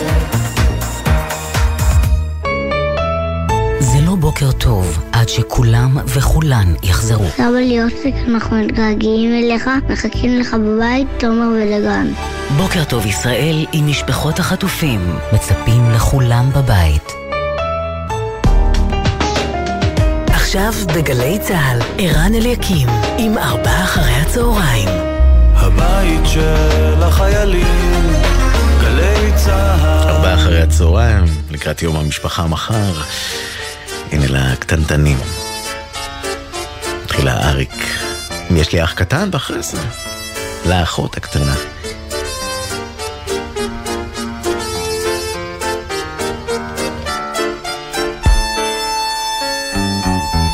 בוקר 4.41 4.57
טוב 4.57 5.03
עד 5.11 5.29
שכולם 5.29 5.97
וכולן 6.05 6.73
יחזרו. 6.83 7.25
סבא 7.29 7.45
ליוסק, 7.45 8.13
אנחנו 8.27 8.55
מתגעגעים 8.55 9.31
אליך, 9.33 9.69
מחכים 9.89 10.39
לך 10.39 10.53
בבית, 10.53 11.07
תומר 11.19 11.47
ולגן. 11.47 12.07
בוקר 12.57 12.83
טוב 12.83 13.05
ישראל 13.05 13.65
עם 13.71 13.87
משפחות 13.87 14.39
החטופים, 14.39 15.15
מצפים 15.33 15.91
לכולם 15.91 16.49
בבית. 16.55 17.11
עכשיו 20.27 20.73
בגלי 20.95 21.39
צה"ל, 21.39 21.79
ערן 21.97 22.35
אליקים, 22.35 22.87
עם 23.17 23.37
ארבעה 23.37 23.83
אחרי 23.83 24.13
הצהריים. 24.13 24.89
הבית 25.55 26.21
של 26.25 27.03
החיילים, 27.03 28.13
גלי 28.81 29.31
צה"ל. 29.35 30.09
ארבעה 30.09 30.35
אחרי 30.35 30.61
הצהריים, 30.61 31.25
לקראת 31.51 31.81
יום 31.81 31.95
המשפחה 31.95 32.47
מחר. 32.47 32.93
הנה 34.11 34.25
לקטנטנים. 34.27 35.17
התחילה 37.03 37.49
אריק. 37.49 37.73
אם 38.51 38.57
יש 38.57 38.73
לי 38.73 38.83
אח 38.83 38.93
קטן, 38.93 39.29
ואחרי 39.31 39.61
זה, 39.61 39.77
לאחות 40.65 41.17
הקטנה. 41.17 41.55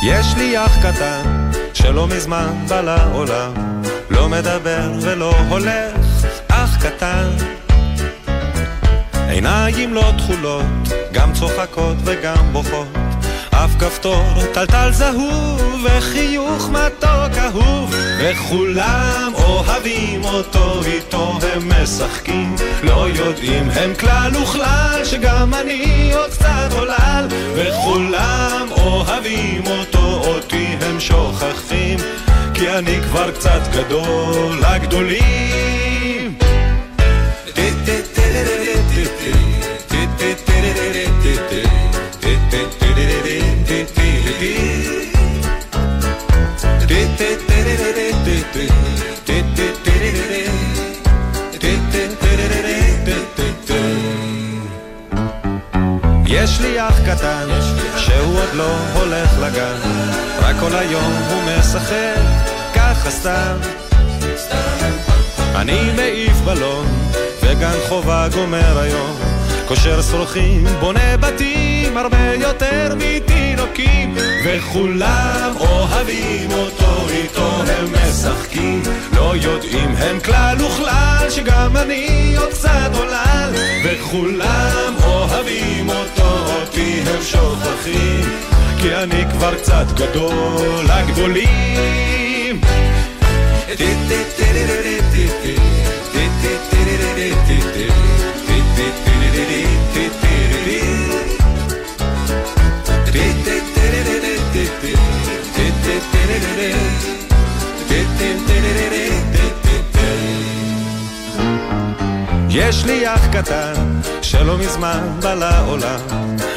יש 0.03 0.35
לי 0.37 0.65
אח 0.65 0.77
קטן 0.77 1.51
שלא 1.73 2.07
מזמן 2.07 2.65
בא 2.67 2.81
לעולם, 2.81 3.53
לא 4.09 4.29
מדבר 4.29 4.91
ולא 5.01 5.33
הולך, 5.49 5.95
אח 6.47 6.85
קטן. 6.85 7.29
עיניים 9.29 9.93
לא 9.93 10.11
תכולות, 10.17 10.65
גם 11.13 11.33
צוחקות 11.33 11.97
וגם 12.03 12.53
בוכות, 12.53 12.87
אף 13.65 13.75
כפתור 13.79 14.23
טלטל 14.53 14.89
זהוב 14.91 15.61
וחיוך 15.83 16.69
מתוק 16.69 17.37
אהוב, 17.37 17.95
וכולם 18.19 19.31
אוהבים 19.33 20.23
אותו, 20.23 20.81
איתו 20.85 21.39
הם 21.53 21.69
משחקים, 21.69 22.55
לא 22.83 23.07
יודעים 23.15 23.69
הם 23.69 23.93
כלל 23.99 24.31
וכלל 24.43 25.01
שגם 25.03 25.53
אני 25.53 26.11
עוד 26.13 26.29
קצת 26.31 26.69
עולל, 26.71 27.27
וכולם 27.55 28.67
אוהבים 28.71 29.67
אותו, 29.67 30.21
אותי 30.27 30.67
הם 30.81 30.99
שוכחים, 30.99 31.99
כי 32.53 32.69
אני 32.69 32.99
כבר 33.09 33.31
קצת 33.31 33.61
גדול 33.71 34.61
לגדולים. 34.61 35.37
יש 56.47 56.61
לי 56.61 56.81
אח 56.81 56.99
קטן, 57.05 57.47
שהוא 57.97 58.39
עוד 58.39 58.53
לא 58.53 58.77
הולך 58.93 59.29
לגן, 59.39 59.77
רק 60.41 60.55
כל 60.59 60.75
היום 60.75 61.13
הוא 61.29 61.41
משחק, 61.43 62.21
ככה 62.75 63.09
סתם. 63.09 63.57
אני 65.55 65.91
מעיף 65.95 66.37
בלון, 66.37 66.85
וגן 67.43 67.77
חובה 67.89 68.27
גומר 68.33 68.79
היום, 68.79 69.36
קושר 69.67 70.01
שרוכים, 70.01 70.63
בונה 70.79 71.17
בתים, 71.17 71.97
הרבה 71.97 72.33
יותר 72.33 72.95
מתינוקים, 72.97 74.15
וכולם 74.45 75.53
אוהבים 75.59 76.51
אותו, 76.51 77.09
איתו 77.09 77.63
הם 77.67 77.93
משחקים, 77.93 78.81
לא 79.15 79.33
יודעים 79.35 79.95
הם 79.97 80.19
כלל 80.19 80.57
וכלל, 80.61 81.27
שגם 81.29 81.77
אני 81.77 82.35
עוד 82.37 82.49
קצת 82.49 82.91
עולל, 82.93 83.51
וכולם 83.83 84.93
אוהבים 85.03 85.89
אותו, 85.89 86.53
אותי 86.53 87.01
הם 87.05 87.23
שוכחים, 87.23 88.21
כי 88.81 88.95
אני 88.95 89.25
כבר 89.31 89.55
קצת 89.55 89.85
גדול 89.95 90.85
לגדולים. 90.85 91.67
יש 112.49 112.85
לי 112.85 113.07
אח 113.07 113.27
קטן 113.31 113.99
שלא 114.21 114.57
מזמן 114.57 115.19
בא 115.21 115.33
לעולם, 115.33 115.99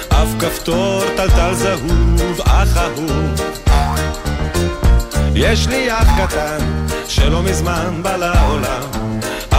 אף 0.09 0.29
כפתור 0.41 1.03
טלטל 1.17 1.55
זהוב, 1.55 2.41
אח 2.45 2.77
אהוב. 2.77 3.41
יש 5.35 5.67
לי 5.67 5.93
אח 5.93 6.09
קטן 6.19 6.59
שלא 7.09 7.43
מזמן 7.43 8.01
בא 8.03 8.17
לעולם, 8.17 8.90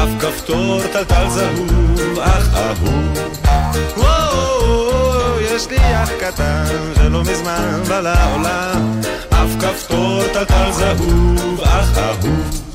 אף 0.04 0.10
כפתור 0.20 0.82
טלטל 0.94 1.30
זהוב, 1.30 2.20
אח 2.20 2.48
אהוב. 2.56 3.18
יש 5.42 5.68
לי 5.70 5.78
אח 6.04 6.10
קטן 6.20 6.66
שלא 6.96 7.22
מזמן 7.22 7.84
בא 7.88 8.00
לעולם, 8.00 9.02
אף 9.30 9.50
כפתור 9.60 10.24
טלטל 10.34 10.72
זהוב, 10.72 11.62
אח 11.62 11.98
אהוב. 11.98 12.71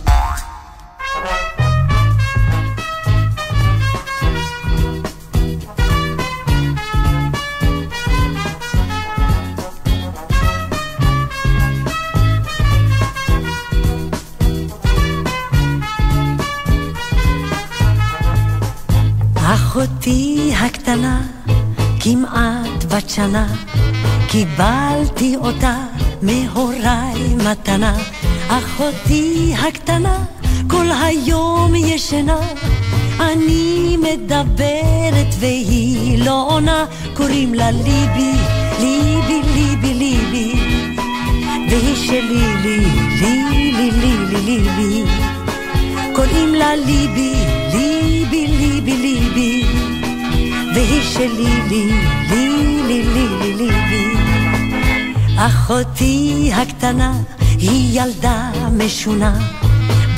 אחותי 19.76 20.52
הקטנה, 20.54 21.22
כמעט 22.00 22.84
בת 22.88 23.10
שנה, 23.10 23.46
קיבלתי 24.28 25.36
אותה 25.36 25.76
מהוריי 26.22 27.34
מתנה. 27.34 27.96
אחותי 28.48 29.54
הקטנה, 29.58 30.24
כל 30.68 30.86
היום 31.02 31.74
ישנה, 31.74 32.40
אני 33.20 33.96
מדברת 33.96 35.34
והיא 35.38 36.24
לא 36.24 36.46
עונה, 36.48 36.84
קוראים 37.14 37.54
לה 37.54 37.70
ליבי, 37.70 38.32
ליבי, 38.80 39.40
ליבי, 39.54 39.94
ליבי, 39.94 40.52
והיא 41.70 41.96
שלי, 41.96 42.54
לי, 42.62 42.78
לי, 43.20 43.42
לי, 43.72 43.90
לי, 43.90 44.16
לי, 44.28 44.40
ליבי, 44.40 45.04
קוראים 46.14 46.54
לה 46.54 46.76
ליבי, 46.76 47.32
ליבי, 47.72 48.46
ליבי, 48.46 48.65
והיא 50.88 51.02
שלי, 51.02 51.60
לי, 51.68 51.84
לי, 52.30 52.48
לי, 52.86 53.02
לי, 53.02 53.28
לי, 53.40 53.54
ליבי. 53.54 54.16
אחותי 55.36 56.50
הקטנה 56.54 57.12
היא 57.58 58.00
ילדה 58.00 58.50
משונה, 58.72 59.38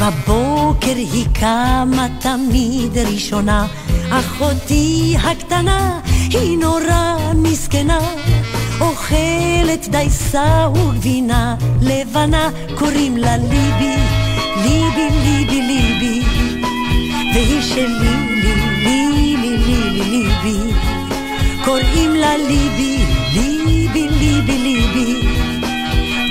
בבוקר 0.01 0.95
היא 0.97 1.27
קמה 1.33 2.07
תמיד 2.21 2.99
ראשונה, 2.99 3.67
אחותי 4.11 5.17
הקטנה 5.23 6.01
היא 6.31 6.59
נורא 6.59 7.17
מסכנה. 7.35 7.99
אוכלת 8.81 9.89
דייסה 9.89 10.69
וגבינה 10.75 11.57
לבנה, 11.83 12.51
קוראים 12.79 13.17
לה 13.17 13.37
ליבי, 13.37 13.95
ליבי, 14.57 15.09
ליבי, 15.25 15.63
ליבי. 15.63 16.23
והיא 17.35 17.63
שלי, 17.63 18.43
לי, 18.43 18.55
לי, 18.85 19.28
לי, 19.99 20.05
לי, 20.05 20.23
לי, 20.23 20.29
ליבי. 20.45 20.75
קוראים 21.65 22.15
לה 22.15 22.37
ליבי, 22.37 23.05
ליבי, 23.33 24.09
ליבי, 24.09 24.59
ליבי. 24.59 25.29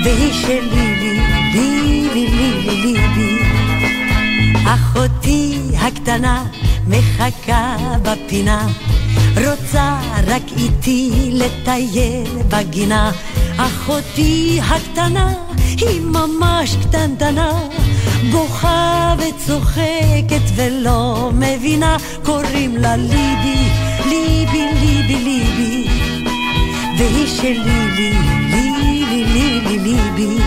והיא 0.04 0.32
שלי, 0.32 0.94
לי, 1.00 1.20
לי, 1.52 2.08
לי, 2.14 2.26
לי, 2.26 2.50
לי, 2.62 2.76
ליבי. 2.82 3.38
אחותי 4.64 5.58
הקטנה 5.80 6.44
מחכה 6.88 7.76
בפינה, 8.02 8.66
רוצה 9.36 10.00
רק 10.26 10.42
איתי 10.56 11.30
לטייל 11.32 12.42
בגינה. 12.48 13.12
אחותי 13.56 14.60
הקטנה 14.62 15.34
היא 15.76 16.00
ממש 16.00 16.76
קטנטנה, 16.82 17.50
בוכה 18.30 19.14
וצוחקת 19.18 20.42
ולא 20.54 21.30
מבינה, 21.34 21.96
קוראים 22.24 22.76
לה 22.76 22.96
ליבי, 22.96 23.68
ליבי, 24.08 24.64
ליבי, 24.80 25.16
ליבי. 25.16 25.88
והיא 26.98 27.26
שלי, 27.26 27.54
לי, 27.96 28.10
לי, 28.50 29.04
לי, 29.04 29.24
לי, 29.24 29.60
לי, 29.60 29.78
ליבי. 29.78 30.42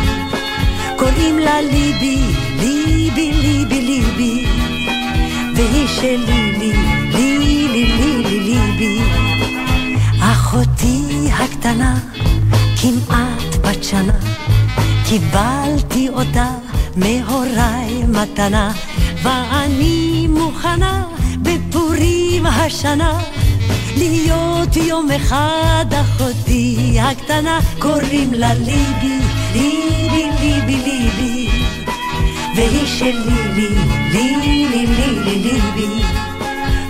קוראים 0.98 1.40
לה 1.40 1.62
ליבי, 1.62 2.20
ליבי, 2.60 3.32
ליבי, 3.32 3.82
ליבי. 3.82 4.46
והיא 5.56 5.88
שלי, 5.88 6.52
לי, 6.60 6.74
לי, 7.14 7.38
לי, 7.38 7.68
לי, 7.68 8.24
לי, 8.24 8.40
ליבי. 8.40 9.02
אחותי 10.20 11.30
הקטנה, 11.34 12.00
כמעט 12.82 13.56
בת 13.62 13.84
שנה, 13.84 14.20
קיבלתי 15.06 16.10
אותה 16.10 16.71
מהוריי 16.96 18.04
מתנה, 18.08 18.72
ואני 19.24 20.28
מוכנה 20.30 21.04
בפורים 21.42 22.46
השנה. 22.46 23.20
להיות 23.98 24.76
יום 24.76 25.12
אחד 25.12 25.86
אחותי 26.02 26.98
הקטנה, 27.00 27.60
קוראים 27.80 28.34
לה 28.34 28.54
ליבי, 28.54 29.20
ליבי, 29.54 30.26
ליבי, 30.42 30.78
ליבי. 30.86 31.50
והיא 32.56 32.86
שלי, 32.86 33.12
לי, 33.56 33.70
לי, 34.12 34.36
לי, 34.42 34.86
לי, 34.86 34.86
לי, 35.26 35.36
ליבי. 35.36 36.04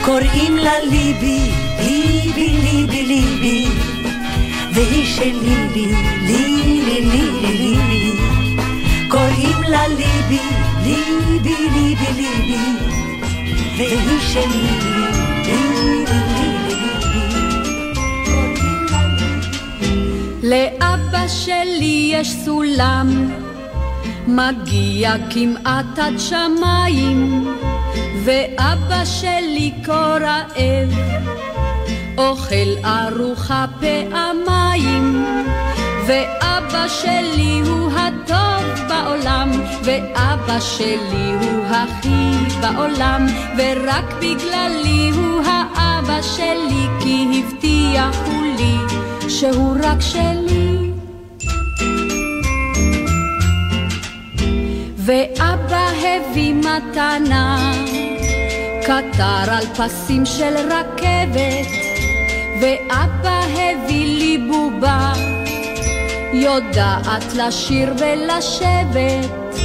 קוראים 0.05 0.57
לה 0.57 0.73
ליבי, 0.83 1.51
ליבי, 1.79 2.49
ליבי, 2.49 3.03
ליבי. 3.03 3.67
והיא 4.73 5.05
שלי, 5.15 5.55
לי, 5.73 5.85
לי, 6.21 6.45
לי, 6.85 7.01
לי, 7.01 7.31
לי, 7.41 7.90
לה 9.71 9.87
ליבי, 9.87 10.39
ליבי, 10.83 11.69
ליבי, 11.73 12.13
ליבי. 12.15 12.57
והיא 13.77 14.19
שלי, 14.19 14.43
לי, 15.45 16.05
לי, 16.05 16.05
לי, 20.43 20.49
לאבא 20.49 21.27
שלי 21.27 22.11
יש 22.13 22.31
סולם, 22.45 23.31
מגיע 24.27 25.13
כמעט 25.29 25.99
עד 25.99 26.19
שמיים, 26.19 27.47
ואבא 28.23 29.05
שלי 29.05 29.71
כה 29.85 30.17
רעב, 30.21 30.89
אוכל 32.17 32.85
ארוחה 32.85 33.65
פעמיים, 33.79 35.25
ואבא 36.07 36.87
שלי 36.87 37.61
הוא 37.65 37.91
הטוב 37.91 38.50
בעולם, 39.03 39.51
ואבא 39.83 40.59
שלי 40.59 41.33
הוא 41.41 41.65
הכי 41.65 42.31
בעולם, 42.61 43.25
ורק 43.57 44.13
בגללי 44.17 45.11
הוא 45.15 45.41
האבא 45.45 46.21
שלי, 46.21 46.87
כי 46.99 47.43
הבטיחו 47.43 48.41
לי 48.57 48.77
שהוא 49.29 49.77
רק 49.83 50.01
שלי. 50.01 50.91
ואבא 54.97 55.87
הביא 55.97 56.53
מתנה, 56.53 57.73
קטר 58.83 59.51
על 59.51 59.65
פסים 59.65 60.25
של 60.25 60.55
רכבת, 60.55 61.67
ואבא 62.61 63.41
הביא 63.53 64.17
לי 64.17 64.37
בובה, 64.37 65.13
יודעת 66.33 67.33
לשיר 67.35 67.93
ולשבת, 67.99 69.55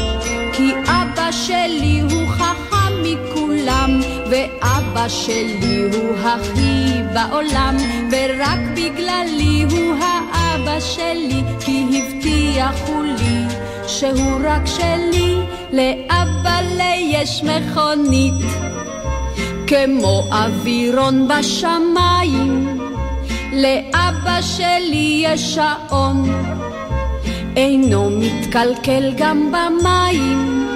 כי 0.52 0.72
אבא 0.72 1.32
שלי 1.32 2.00
הוא 2.00 2.28
חכם 2.28 2.92
מכולם, 3.02 4.00
ואבא 4.30 5.08
שלי 5.08 5.82
הוא 5.92 6.16
הכי 6.18 7.02
בעולם, 7.14 7.76
ורק 8.10 8.58
בגללי 8.72 9.64
הוא 9.70 9.94
האבא 10.00 10.80
שלי, 10.80 11.42
כי 11.60 11.84
הבטיחו 11.92 13.02
לי 13.02 13.44
שהוא 13.86 14.40
רק 14.44 14.66
שלי, 14.66 15.36
לאבא 15.72 16.60
לי 16.76 17.12
יש 17.12 17.42
מכונית, 17.44 18.44
כמו 19.66 20.28
אווירון 20.32 21.28
בשמיים, 21.28 22.75
לאבא 23.56 24.42
שלי 24.42 25.22
יש 25.24 25.54
שעון, 25.54 26.24
אינו 27.56 28.10
מתקלקל 28.10 29.12
גם 29.16 29.52
במים, 29.52 30.68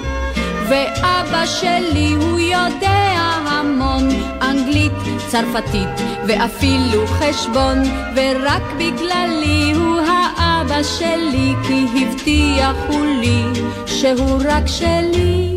ואבא 0.68 1.47
שלי 1.47 2.12
הוא 2.12 2.39
יודע 2.39 3.11
המון 3.47 4.09
אנגלית, 4.43 4.93
צרפתית 5.28 5.89
ואפילו 6.26 7.07
חשבון, 7.07 7.78
ורק 8.16 8.62
בגללי 8.78 9.72
הוא 9.74 10.01
האבא 10.01 10.83
שלי, 10.83 11.55
כי 11.66 11.87
הבטיחו 11.95 13.05
לי 13.05 13.43
שהוא 13.87 14.43
רק 14.49 14.66
שלי. 14.66 15.49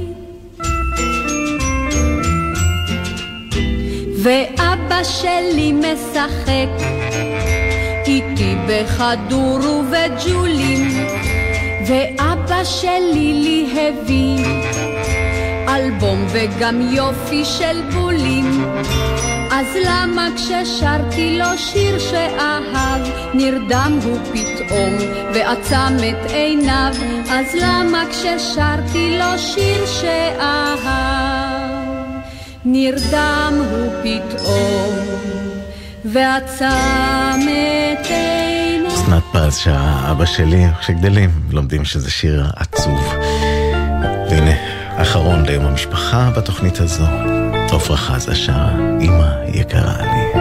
ואבא 4.23 5.03
שלי 5.03 5.73
משחק 5.73 6.85
איתי 8.05 8.55
בכדור 8.67 9.59
ובג'ולים, 9.59 11.07
ואבא 11.87 12.63
שלי 12.63 13.33
לי 13.33 13.67
הביא 13.71 14.45
אלבום 15.67 16.25
וגם 16.31 16.81
יופי 16.81 17.45
של 17.45 17.81
בולים. 17.93 18.65
אז 19.51 19.65
למה 19.85 20.27
כששרתי 20.35 21.37
לו 21.37 21.57
שיר 21.57 21.99
שאהב, 21.99 23.01
נרדם 23.33 23.99
הוא 24.03 24.17
פתאום 24.33 24.93
ועצם 25.33 25.95
את 26.09 26.31
עיניו? 26.31 26.93
אז 27.29 27.55
למה 27.61 28.03
כששרתי 28.11 29.17
לו 29.17 29.37
שיר 29.39 29.85
שאהב, 29.85 31.12
נרדם 32.65 33.53
הוא 33.71 33.93
פתאום 34.03 34.95
ועצם 36.05 36.65
את 38.01 38.07
עיניו? 38.07 38.87
אסנת 38.93 39.23
פז, 39.33 39.57
שהאבא 39.57 40.25
שלי, 40.25 40.65
כשגדלים, 40.79 41.29
לומדים 41.51 41.85
שזה 41.85 42.11
שיר 42.11 42.45
עצוב. 42.55 43.13
והנה, 44.29 44.55
אחרון 45.01 45.45
ליום 45.45 45.65
המשפחה 45.65 46.31
בתוכנית 46.37 46.79
הזו. 46.79 47.05
עפרה 47.71 47.97
חזה 47.97 48.35
שרה, 48.35 48.71
אמא 49.01 49.27
יקרה 49.53 50.01
לי. 50.01 50.32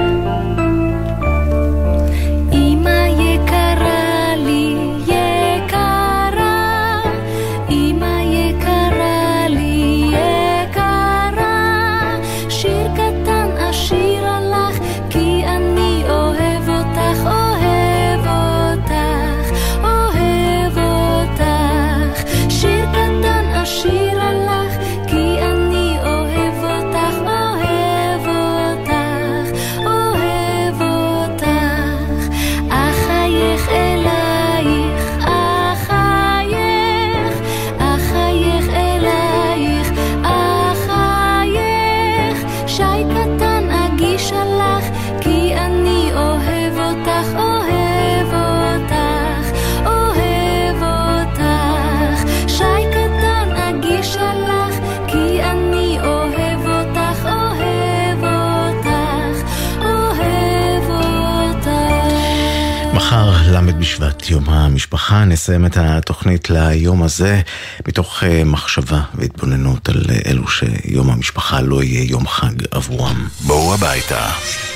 המשפחה. 65.03 65.25
נסיים 65.25 65.67
את 65.67 65.77
התוכנית 65.77 66.51
ליום 66.51 67.03
הזה 67.03 67.41
מתוך 67.89 68.25
אה, 68.25 68.45
מחשבה 68.45 69.01
והתבוננות 69.15 69.89
על 69.89 70.03
אה, 70.11 70.19
אלו 70.27 70.49
שיום 70.49 71.11
המשפחה 71.11 71.61
לא 71.61 71.83
יהיה 71.83 72.11
יום 72.11 72.27
חג 72.27 72.55
עבורם. 72.71 73.27
בואו 73.41 73.75
הביתה. 73.75 74.31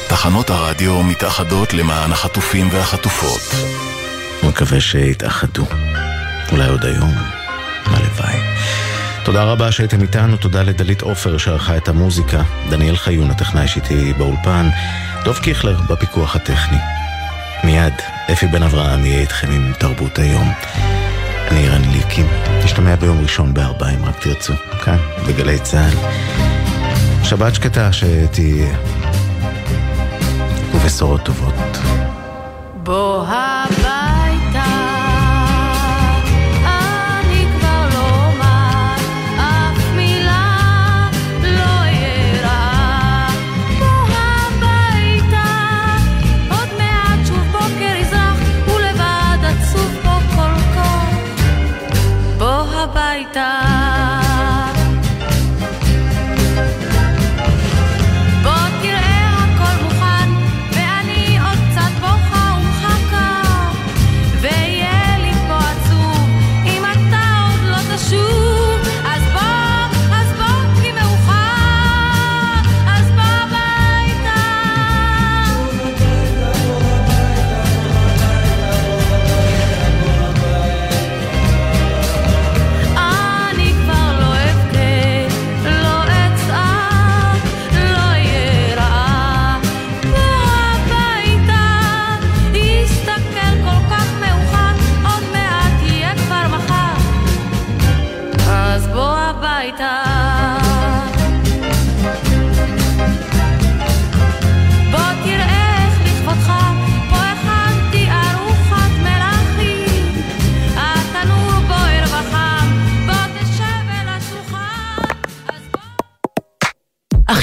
תחנות 0.08 0.50
הרדיו 0.50 1.02
מתאחדות 1.02 1.74
למען 1.74 2.12
החטופים 2.12 2.68
והחטופות. 2.72 3.40
מקווה 4.42 4.80
שיתאחדו. 4.80 5.64
אולי 6.52 6.68
עוד 6.68 6.84
היום. 6.84 7.14
הלוואי. 7.84 8.40
תודה 9.24 9.44
רבה 9.44 9.72
שהייתם 9.72 10.02
איתנו, 10.02 10.36
תודה 10.36 10.62
לדלית 10.62 11.02
עופר 11.02 11.38
שערכה 11.38 11.76
את 11.76 11.88
המוזיקה, 11.88 12.42
דניאל 12.70 12.96
חיון, 12.96 13.30
הטכנאי 13.30 13.68
שאיתי 13.68 14.12
באולפן, 14.12 14.68
דוב 15.24 15.38
קיכלר 15.38 15.80
בפיקוח 15.88 16.36
הטכני. 16.36 17.05
מיד, 17.64 17.92
אפי 18.32 18.46
בן 18.46 18.62
אברהם 18.62 19.04
יהיה 19.04 19.20
איתכם 19.20 19.50
עם 19.50 19.72
תרבות 19.78 20.18
היום. 20.18 20.52
אני 21.50 21.68
רן 21.68 21.82
ליקים, 21.92 22.26
נשתמע 22.64 22.96
ביום 22.96 23.22
ראשון 23.22 23.54
בארבע 23.54 23.88
אם 23.88 24.04
רק 24.04 24.18
תרצו, 24.20 24.52
כאן, 24.84 24.96
בגלי 25.28 25.58
צה"ל. 25.58 25.96
שבת 27.24 27.54
שקטה 27.54 27.92
שתהיה, 27.92 28.76
ובשורות 30.74 31.22
טובות. 31.24 31.78
בוא 32.74 33.24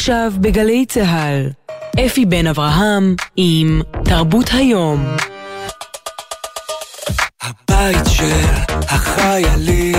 עכשיו 0.03 0.33
בגלי 0.41 0.85
צה"ל, 0.85 1.49
אפי 2.05 2.25
בן 2.25 2.47
אברהם 2.47 3.15
עם 3.35 3.81
תרבות 4.05 4.49
היום. 4.53 5.05
הבית 7.43 8.05
של 8.09 8.45
החיילים, 8.89 9.92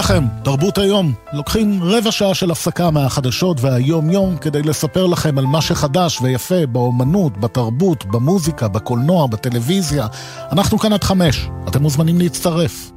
לכם, 0.00 0.24
תרבות 0.44 0.78
היום. 0.78 1.12
לוקחים 1.32 1.82
רבע 1.82 2.12
שעה 2.12 2.34
של 2.34 2.50
הפסקה 2.50 2.90
מהחדשות 2.90 3.60
והיום-יום 3.60 4.36
כדי 4.36 4.62
לספר 4.62 5.06
לכם 5.06 5.38
על 5.38 5.46
מה 5.46 5.62
שחדש 5.62 6.20
ויפה 6.20 6.66
באומנות, 6.66 7.40
בתרבות, 7.40 8.04
במוזיקה, 8.04 8.68
בקולנוע, 8.68 9.26
בטלוויזיה. 9.26 10.06
אנחנו 10.52 10.78
כאן 10.78 10.92
עד 10.92 11.04
חמש, 11.04 11.48
אתם 11.68 11.82
מוזמנים 11.82 12.18
להצטרף. 12.18 12.90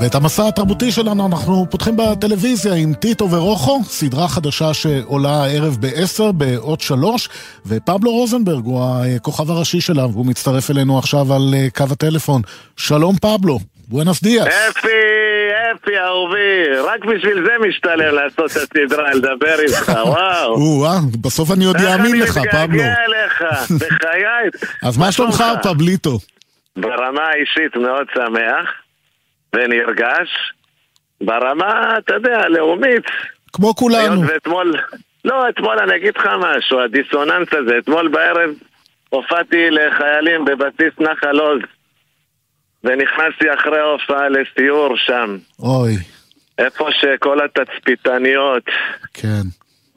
ואת 0.00 0.14
המסע 0.14 0.48
התרבותי 0.48 0.92
שלנו 0.92 1.26
אנחנו 1.26 1.66
פותחים 1.70 1.96
בטלוויזיה 1.96 2.74
עם 2.74 2.94
טיטו 2.94 3.30
ורוחו, 3.30 3.80
סדרה 3.84 4.28
חדשה 4.28 4.74
שעולה 4.74 5.44
הערב 5.44 5.76
ב-10 5.80 6.32
בעוד 6.32 6.80
שלוש, 6.80 7.28
ופבלו 7.66 8.12
רוזנברג 8.12 8.64
הוא 8.64 8.84
הכוכב 9.16 9.50
הראשי 9.50 9.80
שלה, 9.80 10.06
והוא 10.06 10.26
מצטרף 10.26 10.70
אלינו 10.70 10.98
עכשיו 10.98 11.34
על 11.34 11.54
אה, 11.56 11.68
קו 11.76 11.84
הטלפון. 11.90 12.42
שלום 12.76 13.16
פבלו. 13.16 13.58
בואנוס 13.90 14.22
דיאס. 14.22 14.46
אפי, 14.46 14.88
אפי 15.72 15.98
אהובי, 15.98 16.80
רק 16.84 17.04
בשביל 17.04 17.44
זה 17.46 17.68
משתלם 17.68 18.14
לעשות 18.14 18.50
את 18.50 18.56
הסדרה, 18.56 19.10
לדבר 19.14 19.60
איתך, 19.60 19.88
וואו. 20.06 20.54
או-אה, 20.54 20.98
בסוף 21.22 21.50
אני 21.56 21.64
עוד 21.64 21.76
אאמין 21.76 22.20
לך, 22.20 22.30
פבלו. 22.30 22.44
איך 22.44 22.54
אני 22.54 22.66
מתגעגע 22.66 22.94
אליך, 23.04 23.42
בחיי. 23.80 24.50
אז 24.82 24.98
מה 24.98 25.12
שלומך, 25.12 25.44
פבליטו? 25.62 26.18
ברמה 26.76 27.22
האישית 27.22 27.76
מאוד 27.76 28.06
שמח 28.14 28.70
ונרגש. 29.52 30.28
ברמה, 31.20 31.98
אתה 31.98 32.14
יודע, 32.14 32.38
הלאומית. 32.40 33.04
כמו 33.52 33.74
כולנו. 33.74 34.26
ואתמול, 34.26 34.74
לא, 35.24 35.48
אתמול 35.48 35.78
אני 35.78 35.96
אגיד 35.96 36.12
לך 36.16 36.26
משהו, 36.38 36.80
הדיסוננס 36.80 37.48
הזה, 37.52 37.78
אתמול 37.78 38.08
בערב 38.08 38.50
הופעתי 39.08 39.70
לחיילים 39.70 40.44
בבסיס 40.44 41.00
נחל 41.00 41.38
עוז. 41.38 41.77
ונכנסתי 42.88 43.54
אחרי 43.54 43.78
ההופעה 43.78 44.28
לסיור 44.28 44.96
שם. 44.96 45.36
אוי. 45.58 45.92
איפה 46.58 46.88
שכל 46.92 47.38
התצפיתניות. 47.44 48.62
כן. 49.14 49.42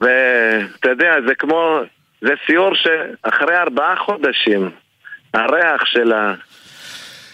ואתה 0.00 0.90
יודע, 0.90 1.12
זה 1.28 1.34
כמו... 1.34 1.80
זה 2.20 2.32
סיור 2.46 2.74
שאחרי 2.74 3.56
ארבעה 3.56 3.96
חודשים, 3.96 4.70
הריח 5.34 5.84
של 5.84 6.12
ה... 6.12 6.34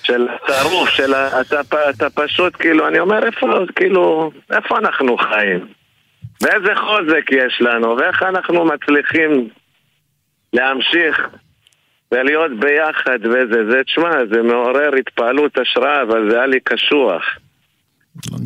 של 0.03 0.29
הטרוף, 0.29 0.89
של 0.89 1.15
ה... 1.15 1.41
אתה, 1.41 1.61
אתה 1.91 2.11
פשוט 2.11 2.57
כאילו, 2.59 2.89
אני 2.89 2.99
אומר, 2.99 3.27
איפה, 3.27 3.47
כאילו, 3.77 4.31
איפה 4.51 4.79
אנחנו 4.79 5.17
חיים? 5.19 5.67
ואיזה 6.43 6.75
חוזק 6.77 7.31
יש 7.31 7.61
לנו, 7.61 7.97
ואיך 7.97 8.23
אנחנו 8.23 8.65
מצליחים 8.65 9.49
להמשיך 10.53 11.29
ולהיות 12.13 12.51
ביחד 12.61 13.19
וזה, 13.25 13.71
זה, 13.71 13.81
תשמע, 13.87 14.11
זה 14.33 14.43
מעורר 14.43 14.91
התפעלות 14.99 15.53
השראה, 15.59 16.03
אבל 16.03 16.31
זה 16.31 16.37
היה 16.37 16.47
לי 16.47 16.61
קשוח. 16.61 17.23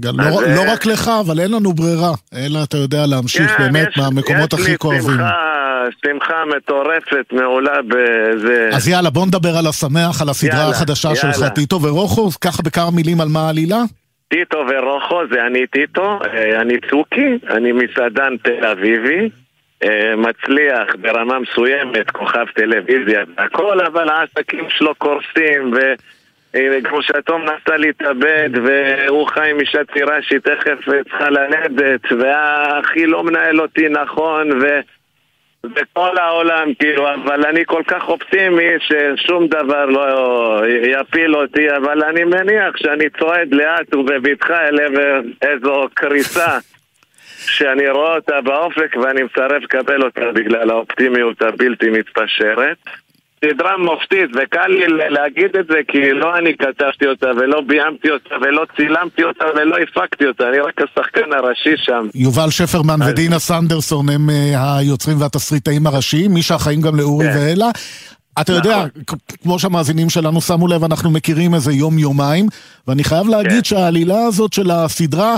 לא, 0.04 0.24
אז, 0.24 0.56
לא 0.56 0.72
רק 0.72 0.86
לך, 0.86 1.10
אבל 1.26 1.40
אין 1.40 1.52
לנו 1.52 1.72
ברירה, 1.72 2.12
אלא 2.34 2.58
אתה 2.64 2.76
יודע 2.76 3.06
להמשיך 3.06 3.50
כן, 3.50 3.62
באמת 3.62 3.88
יש, 3.88 3.98
מהמקומות 3.98 4.52
הכי 4.52 4.78
כואבים. 4.78 5.00
יש 5.00 5.06
לי 5.06 5.12
שמחה, 5.12 5.84
שמחה 6.06 6.42
מטורפת, 6.56 7.32
מעולה 7.32 7.82
באיזה... 7.82 8.68
אז 8.72 8.88
יאללה, 8.88 9.10
בוא 9.10 9.26
נדבר 9.26 9.56
על 9.58 9.66
השמח, 9.66 10.22
על 10.22 10.28
הסדרה 10.28 10.58
יאללה, 10.58 10.70
החדשה 10.70 11.08
יאללה. 11.08 11.34
שלך, 11.34 11.48
טיטו 11.48 11.82
ורוחו, 11.82 12.28
ככה 12.40 12.62
בכמה 12.62 12.90
מילים 12.90 13.20
על 13.20 13.28
מה 13.28 13.40
העלילה? 13.40 13.82
טיטו 14.28 14.58
ורוחו 14.58 15.16
זה 15.32 15.46
אני 15.46 15.66
טיטו, 15.66 16.18
אה, 16.24 16.60
אני 16.60 16.74
צוקי, 16.90 17.38
אני 17.50 17.72
מסעדן 17.72 18.36
תל 18.42 18.66
אביבי. 18.66 19.41
אה, 19.84 20.16
מצליח 20.16 20.96
ברמה 21.00 21.38
מסוימת, 21.38 22.10
כוכב 22.10 22.46
טלוויזיה 22.54 23.24
והכל, 23.36 23.80
אבל 23.80 24.08
העסקים 24.08 24.70
שלו 24.70 24.94
קורסים 24.94 25.72
ו... 25.72 25.94
אה, 26.54 26.78
נסע 27.44 27.76
להתאבד 27.76 28.50
והוא 28.64 29.26
חי 29.26 29.50
עם 29.50 29.60
אישה 29.60 29.84
צעירה 29.92 30.22
שהיא 30.22 30.38
תכף 30.38 30.78
צריכה 31.08 31.30
ללדת 31.30 32.00
והאחי 32.18 33.06
לא 33.06 33.24
מנהל 33.24 33.60
אותי 33.60 33.88
נכון 33.88 34.62
ו... 34.62 34.80
בכל 35.64 36.18
העולם, 36.18 36.74
כאילו, 36.74 37.14
אבל 37.14 37.46
אני 37.46 37.64
כל 37.66 37.82
כך 37.86 38.08
אופטימי 38.08 38.68
ששום 38.78 39.46
דבר 39.46 39.84
לא 39.84 40.06
יפיל 40.66 41.36
אותי, 41.36 41.76
אבל 41.76 42.04
אני 42.04 42.24
מניח 42.24 42.76
שאני 42.76 43.10
צועד 43.18 43.54
לאט 43.54 43.94
ובבטחה 43.94 44.68
אל 44.68 44.80
עבר 44.80 45.20
איזו 45.42 45.84
קריסה 45.94 46.58
שאני 47.46 47.88
רואה 47.90 48.14
אותה 48.14 48.40
באופק 48.44 48.96
ואני 49.02 49.20
מסרב 49.22 49.62
לקבל 49.62 50.02
אותה 50.02 50.20
בגלל 50.34 50.70
האופטימיות 50.70 51.42
הבלתי 51.42 51.86
מתפשרת. 51.90 52.76
סדרה 53.44 53.78
מופתית, 53.78 54.30
וקל 54.34 54.66
לי 54.68 54.84
להגיד 55.10 55.56
את 55.60 55.66
זה 55.66 55.78
כי 55.88 56.12
לא 56.12 56.38
אני 56.38 56.56
כתבתי 56.56 57.06
אותה, 57.06 57.26
ולא 57.36 57.60
ביימתי 57.66 58.10
אותה, 58.10 58.34
ולא 58.42 58.66
צילמתי 58.76 59.24
אותה, 59.24 59.44
ולא 59.56 59.76
הפקתי 59.78 60.26
אותה, 60.26 60.48
אני 60.48 60.58
רק 60.58 60.80
השחקן 60.82 61.32
הראשי 61.32 61.76
שם. 61.76 62.06
יובל 62.14 62.50
שפרמן 62.50 62.98
ודינה 63.08 63.38
סנדרסון 63.38 64.08
הם 64.08 64.30
אה, 64.30 64.76
היוצרים 64.78 65.20
והתסריטאים 65.20 65.86
הראשיים, 65.86 66.34
מי 66.34 66.42
שאחראים 66.42 66.80
גם 66.80 66.96
לאורי 66.96 67.26
כן. 67.26 67.38
ואלה. 67.38 67.66
אתה 68.40 68.52
יודע, 68.52 68.84
כ- 69.06 69.14
כמו 69.42 69.58
שהמאזינים 69.58 70.10
שלנו 70.10 70.40
שמו 70.40 70.68
לב, 70.68 70.84
אנחנו 70.84 71.10
מכירים 71.10 71.54
איזה 71.54 71.72
יום-יומיים, 71.72 72.46
ואני 72.88 73.04
חייב 73.04 73.28
להגיד 73.28 73.64
שהעלילה 73.64 74.18
הזאת 74.26 74.52
של 74.52 74.70
הסדרה, 74.70 75.36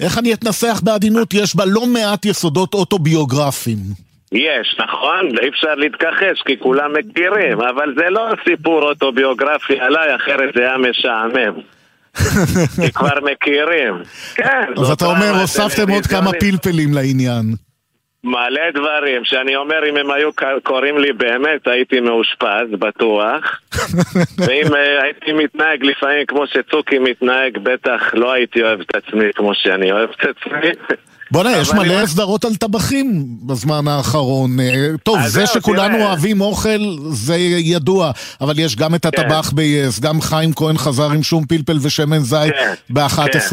איך 0.00 0.18
אני 0.18 0.32
אתנסח 0.34 0.80
בעדינות, 0.84 1.34
יש 1.34 1.56
בה 1.56 1.64
לא 1.66 1.86
מעט 1.86 2.24
יסודות 2.24 2.74
אוטוביוגרפיים. 2.74 3.78
יש, 4.32 4.76
נכון? 4.78 5.38
אי 5.42 5.48
אפשר 5.48 5.74
להתכחש 5.74 6.42
כי 6.46 6.58
כולם 6.58 6.90
מכירים, 6.92 7.60
אבל 7.60 7.94
זה 7.98 8.10
לא 8.10 8.28
סיפור 8.48 8.82
אוטוביוגרפי 8.82 9.80
עליי, 9.80 10.16
אחרת 10.16 10.54
זה 10.56 10.62
היה 10.62 10.76
משעמם. 10.78 11.60
כי 12.76 12.92
כבר 12.92 13.18
מכירים. 13.32 13.94
כן, 14.34 14.80
אז 14.80 14.90
אתה 14.90 15.04
אומר, 15.06 15.40
הוספתם 15.40 15.90
עוד 15.90 16.06
כמה. 16.06 16.30
פלפלים 16.40 16.94
לעניין. 16.94 17.65
מלא 18.26 18.70
דברים, 18.74 19.24
שאני 19.24 19.56
אומר 19.56 19.88
אם 19.90 19.96
הם 19.96 20.10
היו 20.10 20.30
קוראים 20.62 20.98
לי 20.98 21.12
באמת 21.12 21.66
הייתי 21.66 22.00
מאושפז, 22.00 22.68
בטוח 22.78 23.60
ואם 24.46 24.74
אה, 24.74 25.02
הייתי 25.02 25.32
מתנהג 25.32 25.84
לפעמים 25.84 26.26
כמו 26.28 26.44
שצוקי 26.46 26.98
מתנהג, 26.98 27.58
בטח 27.62 28.00
לא 28.14 28.32
הייתי 28.32 28.62
אוהב 28.62 28.80
את 28.80 28.96
עצמי 28.96 29.24
כמו 29.34 29.50
שאני 29.54 29.92
אוהב 29.92 30.08
את 30.10 30.26
עצמי 30.36 30.70
בוא'נה, 31.30 31.56
יש 31.56 31.72
מלא 31.72 31.98
אני- 31.98 32.06
סדרות 32.06 32.44
על 32.44 32.54
טבחים 32.54 33.06
בזמן 33.46 33.88
האחרון. 33.88 34.60
אה, 34.60 34.88
טוב, 35.02 35.18
זה 35.26 35.46
שכולנו. 35.46 36.04
אוהבים 36.04 36.40
אוכל, 36.40 36.78
זה 37.10 37.36
ידוע, 37.58 38.10
אבל 38.40 38.58
יש 38.58 38.76
גם 38.76 38.94
את 38.94 39.06
הטבח 39.06 39.50
ב-yes, 39.54 40.02
גם 40.02 40.20
חיים 40.20 40.52
כהן 40.52 40.78
חזר 40.78 41.10
עם 41.10 41.22
שום 41.22 41.44
פלפל 41.46 41.76
ושמן 41.82 42.18
זית 42.18 42.54
כן, 42.54 42.74
ב-11, 42.94 43.52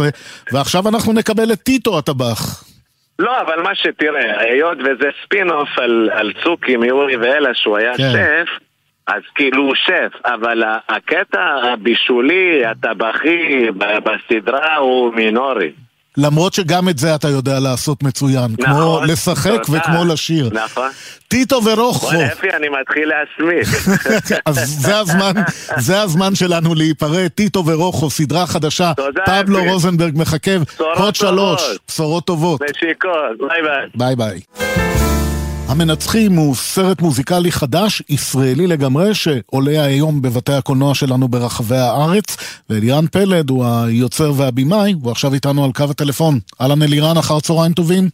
ועכשיו 0.52 0.90
אנחנו 0.90 1.14
נקבל 1.14 1.52
את 1.54 1.62
טיטו 1.64 1.98
הטבח. 1.98 2.64
לא, 3.20 3.42
אבל 3.42 3.62
מה 3.62 3.76
שתראה, 3.76 4.40
היות 4.40 4.78
וזה 4.80 5.10
ספין-אוף 5.24 5.80
על, 5.80 6.10
על 6.14 6.34
צוקי 6.44 6.78
מאורי 6.78 7.18
ואלה 7.18 7.54
שהוא 7.54 7.78
היה 7.78 7.98
כן. 7.98 8.04
שף 8.14 8.64
אז 9.08 9.22
כאילו 9.36 9.64
הוא 9.64 9.76
שף, 9.76 10.14
אבל 10.26 10.64
הקטע 10.90 11.42
הבישולי, 11.64 12.66
הטבחי 12.66 13.72
בסדרה 13.78 14.76
הוא 14.76 15.14
מינורי. 15.14 15.72
למרות 16.18 16.54
שגם 16.54 16.90
את 16.90 16.98
זה 16.98 17.16
אתה 17.16 17.28
יודע 17.28 17.60
לעשות 17.60 18.04
מצוין, 18.04 18.56
כמו 18.56 18.68
נכון, 18.68 19.10
לשחק 19.10 19.66
תודה. 19.66 19.80
וכמו 19.80 20.06
לשיר. 20.06 20.50
נכון. 20.54 20.90
טיטו 21.28 21.64
ורוחו. 21.64 22.08
בוא'נה, 22.08 22.28
אפי, 22.28 22.48
אני 22.50 22.68
מתחיל 22.82 23.10
להסמיק. 23.10 23.90
אז 24.46 24.70
זה 24.82 24.98
הזמן, 25.00 25.34
זה 25.78 26.02
הזמן 26.02 26.36
שלנו 26.36 26.76
להיפרד, 26.76 27.28
טיטו 27.28 27.66
ורוחו, 27.66 28.10
סדרה 28.10 28.48
חדשה, 28.48 28.92
תודה, 28.96 29.24
פבלו 29.26 29.60
אפי. 29.60 29.70
רוזנברג 29.70 30.14
מחכה, 30.16 30.52
בשורות 30.60 31.16
שלוש. 31.16 31.62
בשורות 31.88 32.26
טובות. 32.26 32.62
נשיקות, 32.62 33.12
ביי 33.40 33.62
ביי. 33.62 34.16
ביי 34.16 34.16
ביי. 34.16 34.83
המנצחים 35.68 36.36
הוא 36.36 36.56
סרט 36.56 37.02
מוזיקלי 37.02 37.52
חדש, 37.52 38.04
ישראלי 38.10 38.68
לגמרי, 38.68 39.16
שעולה 39.16 39.84
היום 39.84 40.22
בבתי 40.22 40.54
הקולנוע 40.54 40.96
שלנו 40.96 41.28
ברחבי 41.28 41.78
הארץ, 41.78 42.38
ואלירן 42.70 43.06
פלד 43.08 43.50
הוא 43.50 43.66
היוצר 43.66 44.34
והבימאי, 44.36 44.94
הוא 45.02 45.12
עכשיו 45.12 45.34
איתנו 45.34 45.66
על 45.66 45.72
קו 45.72 45.84
הטלפון. 45.84 46.40
אהלן 46.62 46.82
אלירן, 46.82 47.18
אחר 47.18 47.40
צהריים 47.40 47.74
טובים. 47.74 48.10